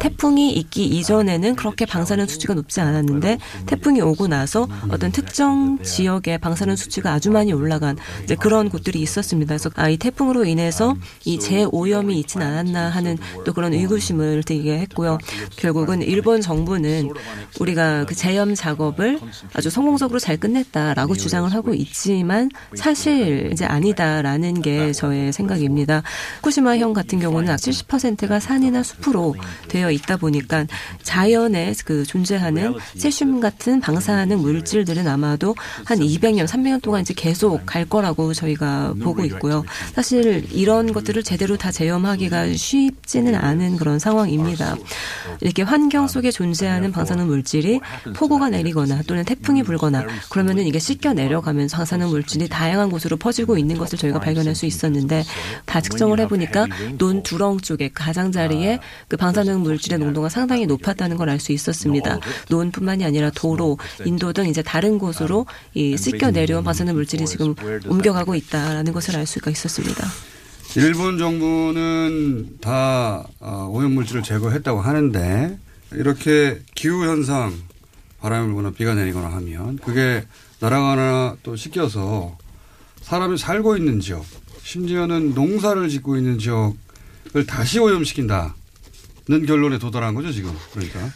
[0.00, 6.47] 태풍이 있기 이전에는 그렇게 방사능 수치가 높지 않았는데 태풍이 오고 나서 어떤 특정 지역의 방
[6.54, 9.54] 사능 수치가 아주 많이 올라간 이제 그런 곳들이 있었습니다.
[9.54, 15.18] 그래서 아, 이 태풍으로 인해서 이 재오염이 있진 않았나 하는 또 그런 의구심을 들게 했고요.
[15.56, 17.12] 결국은 일본 정부는
[17.60, 19.20] 우리가 그 재염 작업을
[19.54, 26.02] 아주 성공적으로 잘 끝냈다라고 주장을 하고 있지만 사실 이제 아니다라는 게 저의 생각입니다.
[26.36, 29.34] 후쿠시마형 같은 경우는 70%가 산이나 숲으로
[29.68, 30.66] 되어 있다 보니까
[31.02, 36.00] 자연에 그 존재하는 세슘 같은 방사능 물질들은 아마도 한
[36.38, 39.64] 200년, 300년 동안 이제 계속 갈 거라고 저희가 보고 있고요.
[39.94, 44.76] 사실 이런 것들을 제대로 다 제염하기가 쉽지는 않은 그런 상황입니다.
[45.40, 47.80] 이렇게 환경 속에 존재하는 방사능 물질이
[48.14, 53.78] 폭우가 내리거나 또는 태풍이 불거나 그러면은 이게 씻겨 내려가면서 방사능 물질이 다양한 곳으로 퍼지고 있는
[53.78, 55.24] 것을 저희가 발견할 수 있었는데
[55.66, 56.66] 다 측정을 해보니까
[56.98, 58.78] 논 두렁 쪽에 가장자리에
[59.08, 62.18] 그 방사능 물질의 농도가 상당히 높았다는 걸 알 수 있었습니다.
[62.48, 63.76] 논뿐만이 아니라 도로,
[64.06, 67.54] 인도 등 이제 다른 곳으로 이 씻겨 내려온 방사능 물질이 지금
[67.86, 70.06] 옮겨가고 있다라는 것을 알 수가 있었습니다.
[70.76, 75.58] 일본 정부는 다 어, 오염물질을 제거했다고 하는데
[75.92, 77.54] 이렇게 기후 현상
[78.20, 80.24] 바람이 불거나 비가 내리거나 하면 그게
[80.60, 82.36] 날아가나 또 씻겨서
[83.00, 84.24] 사람이 살고 있는 지역
[84.62, 88.52] 심지어는 농사를 짓고 있는 지역을 다시 오염시킨다는
[89.46, 91.10] 결론에 도달한 거죠 지금 그러니까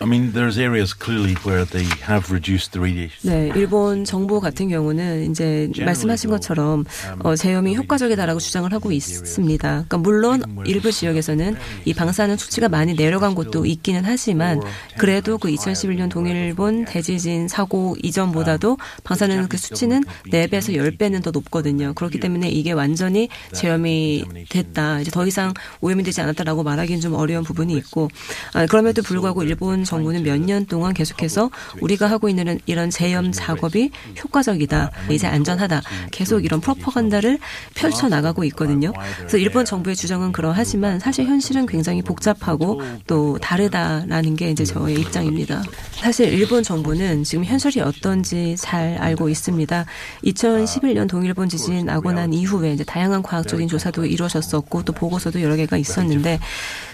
[0.00, 3.28] I mean, there's areas clearly where they have reduced the radiation.
[3.28, 6.84] 네, 일본 정부 같은 경우는 이제 말씀하신 것처럼
[7.20, 9.68] 어, 제염이 효과적이다라고 주장을 하고 있습니다.
[9.68, 14.60] 그러니까 물론 일부 지역에서는 이 방사능 수치가 많이 내려간 곳도 있기는 하지만
[14.98, 21.92] 그래도 그 2011년 동일본 대지진 사고 이전보다도 방사능 그 수치는 4배에서 10배는 더 높거든요.
[21.94, 25.00] 그렇기 때문에 이게 완전히 제염이 됐다.
[25.00, 28.08] 이제 더 이상 오염이 되지 않았다라고 말하기는 좀 어려운 부분이 있고
[28.54, 33.90] 아, 그럼에도 불구하고 일본 정부는 몇 년 동안 계속해서 우리가 하고 있는 이런 재염 작업이
[34.22, 34.90] 효과적이다.
[35.10, 35.82] 이제 안전하다.
[36.12, 37.38] 계속 이런 프로파간다를
[37.74, 38.92] 펼쳐 나가고 있거든요.
[39.18, 45.62] 그래서 일본 정부의 주장은 그러하지만 사실 현실은 굉장히 복잡하고 또 다르다라는 게 이제 저의 입장입니다.
[45.92, 49.84] 사실 일본 정부는 지금 현실이 어떤지 잘 알고 있습니다.
[50.24, 55.76] 2011년 동일본 지진 나고 난 이후에 이제 다양한 과학적인 조사도 이루어졌었고 또 보고서도 여러 개가
[55.76, 56.38] 있었는데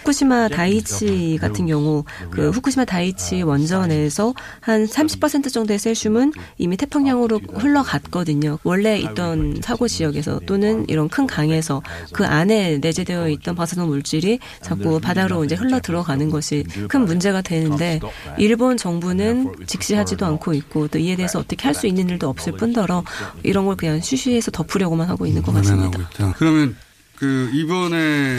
[0.05, 8.59] 후쿠시마 다이치 같은 경우 그 후쿠시마 다이치 원전에서 한 30% 정도의 셀슘은 이미 태평양으로 흘러갔거든요.
[8.65, 11.83] 원래 있던 사고 지역에서 또는 이런 큰 강에서
[12.13, 17.99] 그 안에 내재되어 있던 방사능 물질이 자꾸 바다로 이제 흘러 들어가는 것이 큰 문제가 되는데
[18.37, 23.03] 일본 정부는 직시하지도 않고 있고 또 이에 대해서 어떻게 할 수 있는 일도 없을 뿐더러
[23.43, 25.99] 이런 걸 그냥 쉬쉬해서 덮으려고만 하고 있는 것 같습니다.
[26.37, 26.77] 그러면
[27.17, 28.37] 그 이번에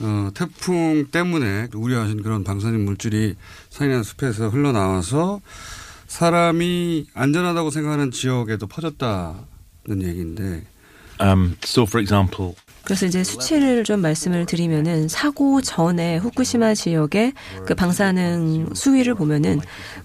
[0.00, 3.34] 어, 태풍 때문에 우려하신 그런 방사능 물질이
[3.70, 5.40] 산이나 숲에서 흘러나와서
[6.06, 10.64] 사람이 안전하다고 생각하는 지역에도 퍼졌다는 얘기인데.
[11.20, 12.54] Um, so, for example,
[12.88, 17.34] 그래서 이제 수치를 좀 말씀을 드리면은 사고 전에 후쿠시마 지역의
[17.66, 19.60] 그 방사능 수위를 보면은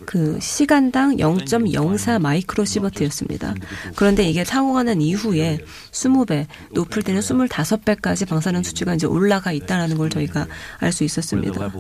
[0.06, 3.56] 그 시간당 0.04 마이크로 시버트였습니다.
[3.96, 5.60] 그런데 이게 사고가 난 이후에
[5.92, 10.48] 20배, 높을 때는 25배까지 방사능 수치가 이제 올라가 있다라는 걸 저희가
[10.80, 11.72] 알 수 있었습니다.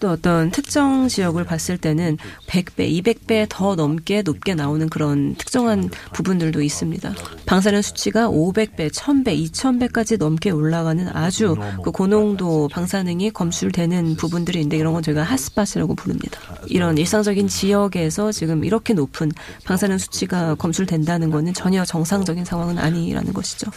[0.00, 6.62] 또 어떤 특정 지역을 봤을 때는 100배, 200배 더 넘게 높게 나오는 그런 특정한 부분들도
[6.62, 7.14] 있습니다.
[7.46, 14.92] 방사능 수치가 500배, 1000배, 2000배까지 넘게 올라가는 아주 그 고농도 방사능이 검출되는 부분들이 있는데 이런
[14.92, 16.40] 건 저희가 핫스팟이라고 부릅니다.
[16.66, 19.32] 이런 일상적인 지역에서 지금 이렇게 높은
[19.64, 23.70] 방사능 수치가 검출된다는 거는 전혀 정상적인 상황은 아니라는 것이죠.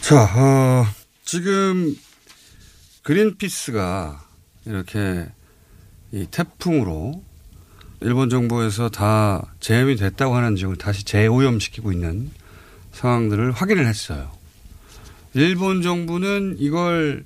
[0.00, 0.86] 자, 어,
[1.24, 1.96] 지금
[3.02, 4.31] 그린피스가
[4.66, 5.26] 이렇게
[6.12, 7.22] 이 태풍으로
[8.00, 12.30] 일본 정부에서 다 재염이 됐다고 하는 지역을 다시 재오염시키고 있는
[12.92, 14.30] 상황들을 확인을 했어요.
[15.34, 17.24] 일본 정부는 이걸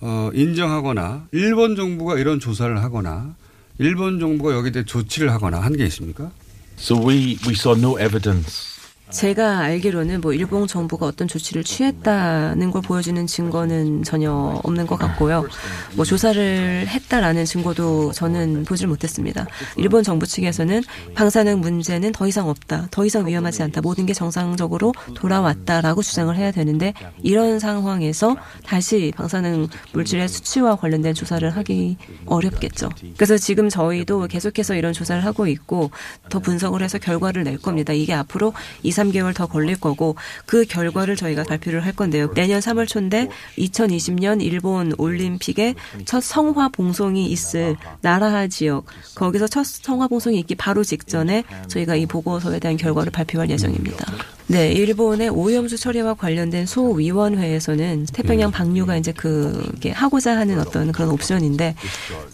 [0.00, 3.34] 어, 인정하거나 일본 정부가 이런 조사를 하거나
[3.78, 6.30] 일본 정부가 여기에 대해 조치를 하거나 한 게 있습니까?
[6.78, 8.71] So we, we saw no evidence
[9.12, 14.32] 제가 알기로는 뭐 일본 정부가 어떤 조치를 취했다는 걸 보여주는 증거는 전혀
[14.64, 15.46] 없는 것 같고요.
[15.94, 19.46] 뭐 조사를 했다라는 증거도 저는 보질 못했습니다.
[19.76, 20.82] 일본 정부 측에서는
[21.14, 22.88] 방사능 문제는 더 이상 없다.
[22.90, 23.82] 더 이상 위험하지 않다.
[23.82, 31.48] 모든 게 정상적으로 돌아왔다라고 주장을 해야 되는데 이런 상황에서 다시 방사능 물질의 수치와 관련된 조사를
[31.48, 31.96] 하기
[32.26, 32.88] 어렵겠죠.
[33.16, 35.90] 그래서 지금 저희도 계속해서 이런 조사를 하고 있고
[36.30, 37.92] 더 분석을 해서 결과를 낼 겁니다.
[37.92, 42.32] 이게 앞으로 2, 3개월 더 걸릴 거고 그 결과를 저희가 발표를 할 건데요.
[42.34, 43.28] 내년 3월 초인데
[43.58, 45.74] 2020년 일본 올림픽에
[46.04, 52.06] 첫 성화 봉송이 있을 나라하 지역 거기서 첫 성화 봉송이 있기 바로 직전에 저희가 이
[52.06, 54.06] 보고서에 대한 결과를 발표할 예정입니다.
[54.52, 61.74] 네, 일본의 오염수 처리와 관련된 소위원회에서는 태평양 방류가 이제 그게 하고자 하는 어떤 그런 옵션인데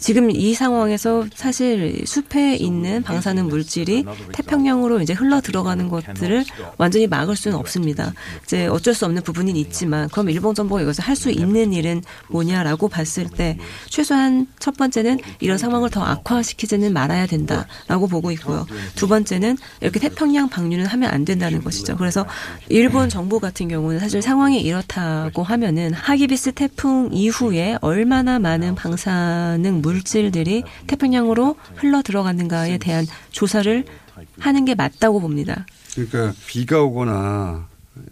[0.00, 6.44] 지금 이 상황에서 사실 숲에 있는 방사능 물질이 태평양으로 이제 흘러 들어가는 것들을
[6.76, 8.12] 완전히 막을 수는 없습니다.
[8.42, 13.28] 이제 어쩔 수 없는 부분은 있지만 그럼 일본 정부가 이것을 할수 있는 일은 뭐냐라고 봤을
[13.28, 13.56] 때
[13.86, 18.66] 최소한 첫 번째는 이런 상황을 더 악화시키지는 말아야 된다라고 보고 있고요.
[18.96, 21.96] 두 번째는 이렇게 태평양 방류는 하면 안 된다는 것이죠.
[22.08, 22.26] 그래서
[22.70, 30.64] 일본 정부 같은 경우는 사실 상황이 이렇다고 하면은 하기비스 태풍 이후에 얼마나 많은 방사능 물질들이
[30.86, 33.84] 태평양으로 흘러 들어갔는가에 대한 조사를
[34.40, 35.66] 하는 게 맞다고 봅니다.
[35.94, 37.68] 그러니까 비가 오거나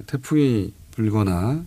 [0.07, 1.65] 태풍이 불거나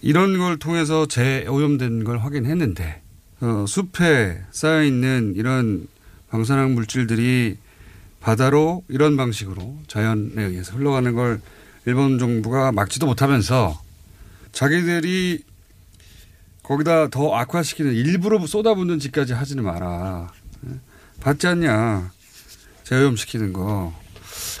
[0.00, 3.02] 이런 걸 통해서 재오염된 걸 확인했는데
[3.42, 5.88] 어, 숲에 쌓여 있는 이런
[6.30, 7.58] 방사능 물질들이
[8.28, 11.40] 바다로 이런 방식으로 자연에 의해서 흘러가는 걸
[11.86, 13.80] 일본 정부가 막지도 못하면서
[14.52, 15.44] 자기들이
[16.62, 20.30] 거기다 더 악화시키는 일부러 쏟아붓는 짓까지 하지는 마라.
[21.22, 22.10] 받지 않냐.
[22.84, 23.94] 재오염시키는 거.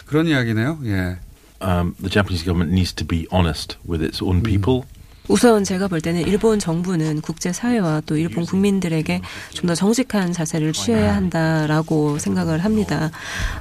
[0.06, 0.80] 그런 이야기네요.
[0.84, 1.18] 예.
[1.60, 4.86] Um, the Japanese government needs to be honest with its own people.
[5.28, 9.20] 우선 제가 볼 때는 일본 정부는 국제 사회와 또 일본 국민들에게
[9.52, 13.10] 좀 더 정직한 자세를 취해야 한다라고 생각을 합니다.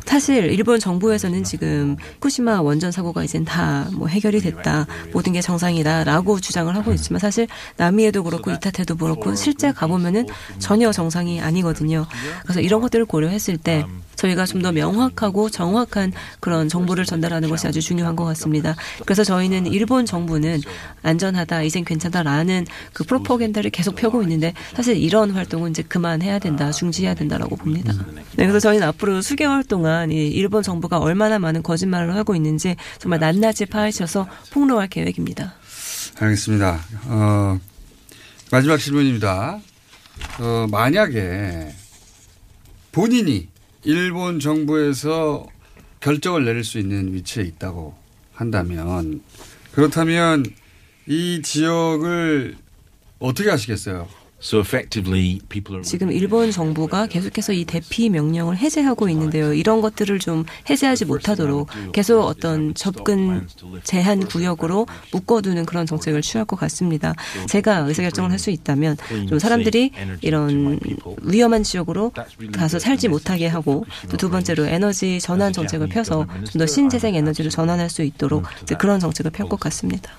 [0.06, 4.86] 사실 일본 정부에서는 지금 후쿠시마 원전 사고가 이젠 다 뭐 해결이 됐다.
[5.12, 7.48] 모든 게 정상이다라고 주장을 하고 있지만 사실
[7.78, 10.28] 남미에도 그렇고 이타테도 그렇고 실제 가보면은
[10.60, 12.06] 전혀 정상이 아니거든요.
[12.44, 17.80] 그래서 이런 것들을 고려했을 때 저희가 좀 더 명확하고 정확한 그런 정보를 전달하는 것이 아주
[17.82, 18.76] 중요한 것 같습니다.
[19.06, 20.62] 그래서 저희는 일본 정부는
[21.04, 27.14] 안전하다, 이젠 괜찮다라는 그 프로포겐다를 계속 펴고 있는데 사실 이런 활동은 이제 그만해야 된다, 중지해야
[27.14, 27.94] 된다라고 봅니다.
[28.36, 33.20] 네, 그래서 저희는 앞으로 수개월 동안 이 일본 정부가 얼마나 많은 거짓말을 하고 있는지 정말
[33.20, 35.56] 낱낱이 파헤쳐서 폭로할 계획입니다.
[36.20, 36.80] 알겠습니다.
[37.06, 37.60] 어,
[38.52, 39.60] 마지막 질문입니다.
[40.40, 41.74] 어, 만약에
[42.92, 43.48] 본인이
[43.84, 45.46] 일본 정부에서
[46.00, 47.96] 결정을 내릴 수 있는 위치에 있다고
[48.34, 49.22] 한다면
[49.72, 50.46] 그렇다면
[51.08, 52.58] 이 지역을
[53.20, 54.08] 어떻게 하시겠어요?
[54.40, 55.84] So effectively, people are.
[55.84, 59.52] 지금 일본 정부가 계속해서 이 대피 명령을 해제하고 있는데요.
[59.52, 63.48] 이런 것들을 좀 해제하지 못하도록 계속 어떤 접근
[63.84, 67.16] 제한 구역으로 묶어두는 그런 정책을 취할 것 같습니다.
[67.50, 68.98] 제가 의사결정을 할 수 있다면
[69.28, 69.92] 좀 사람들이
[70.22, 70.80] 이런
[71.24, 72.12] 위험한 지역으로
[72.54, 77.50] 가서 살지 못하게 하고 또 두 번째로 에너지 전환 정책을 펴서 좀 더 신재생 에너지로
[77.50, 78.44] 전환할 수 있도록
[78.78, 80.12] 그런 정책을 펼 것 같습니다.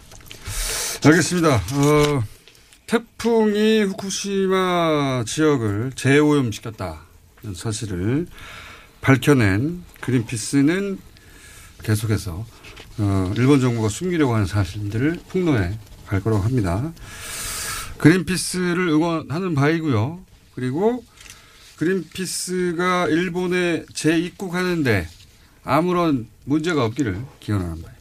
[1.05, 1.55] 알겠습니다.
[1.55, 2.25] 어,
[2.87, 8.27] 태풍이 후쿠시마 지역을 재오염시켰다는 사실을
[9.01, 10.99] 밝혀낸 그린피스는
[11.85, 12.45] 계속해서
[12.99, 16.93] 어, 일본 정부가 숨기려고 하는 사실들을 폭로해 갈 거라고 합니다.
[17.99, 20.21] 그린피스를 응원하는 바이고요.
[20.55, 21.05] 그리고
[21.77, 25.09] 그린피스가 일본에 재입국하는데
[25.63, 27.98] 아무런 문제가 없기를 기원하는 바입니다.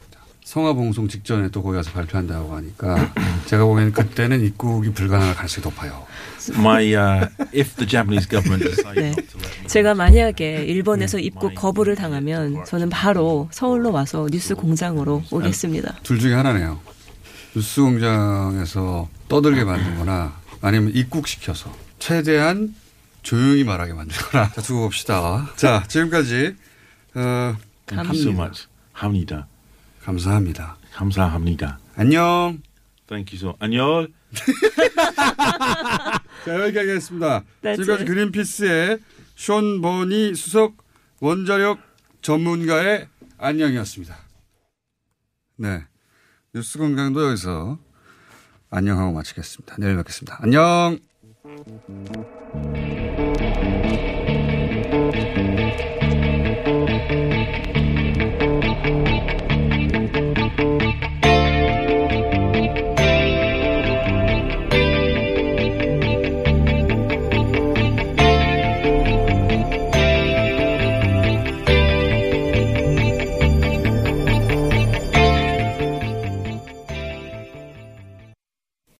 [0.48, 3.12] 성화 봉송 직전에 또 거기 가서 발표한다고 하니까
[3.48, 6.08] 제가 보기에는 그때는 입국이 불가능할 가능성이 높아요.
[6.54, 8.64] My, uh, if the Japanese government
[8.96, 9.14] 네.
[9.68, 15.98] 제가 만약에 일본에서 입국 거부를 당하면 저는 바로 서울로 와서 뉴스 공장으로 오겠습니다.
[16.04, 16.80] 둘 중에 하나네요.
[17.54, 22.74] 뉴스 공장에서 떠들게 만들거나 아니면 입국시켜서 최대한
[23.22, 25.52] 조용히 말하게 만들거나 자, 두고 봅시다.
[25.58, 26.56] 자, 지금까지
[27.16, 28.68] 어, Thank you so much.
[28.94, 29.46] 합니다.
[30.08, 30.78] 감사합니다.
[30.94, 31.80] 감사합니다.
[31.96, 32.62] 안녕.
[33.08, 33.56] Thank you so.
[33.60, 34.08] 안녕.
[36.46, 37.44] 자 여기까지 하겠습니다.
[37.60, 38.10] 네, 지금까지 네.
[38.10, 39.00] 그린피스의
[39.36, 40.78] 숀 버니 수석
[41.20, 41.80] 원자력
[42.22, 44.16] 전문가의 안녕이었습니다.
[45.58, 45.84] 네.
[46.56, 47.78] 뉴스 건강도 여기서
[48.70, 49.76] 안녕하고 마치겠습니다.
[49.78, 50.40] 내일 뵙겠습니다.
[50.42, 51.00] 안녕!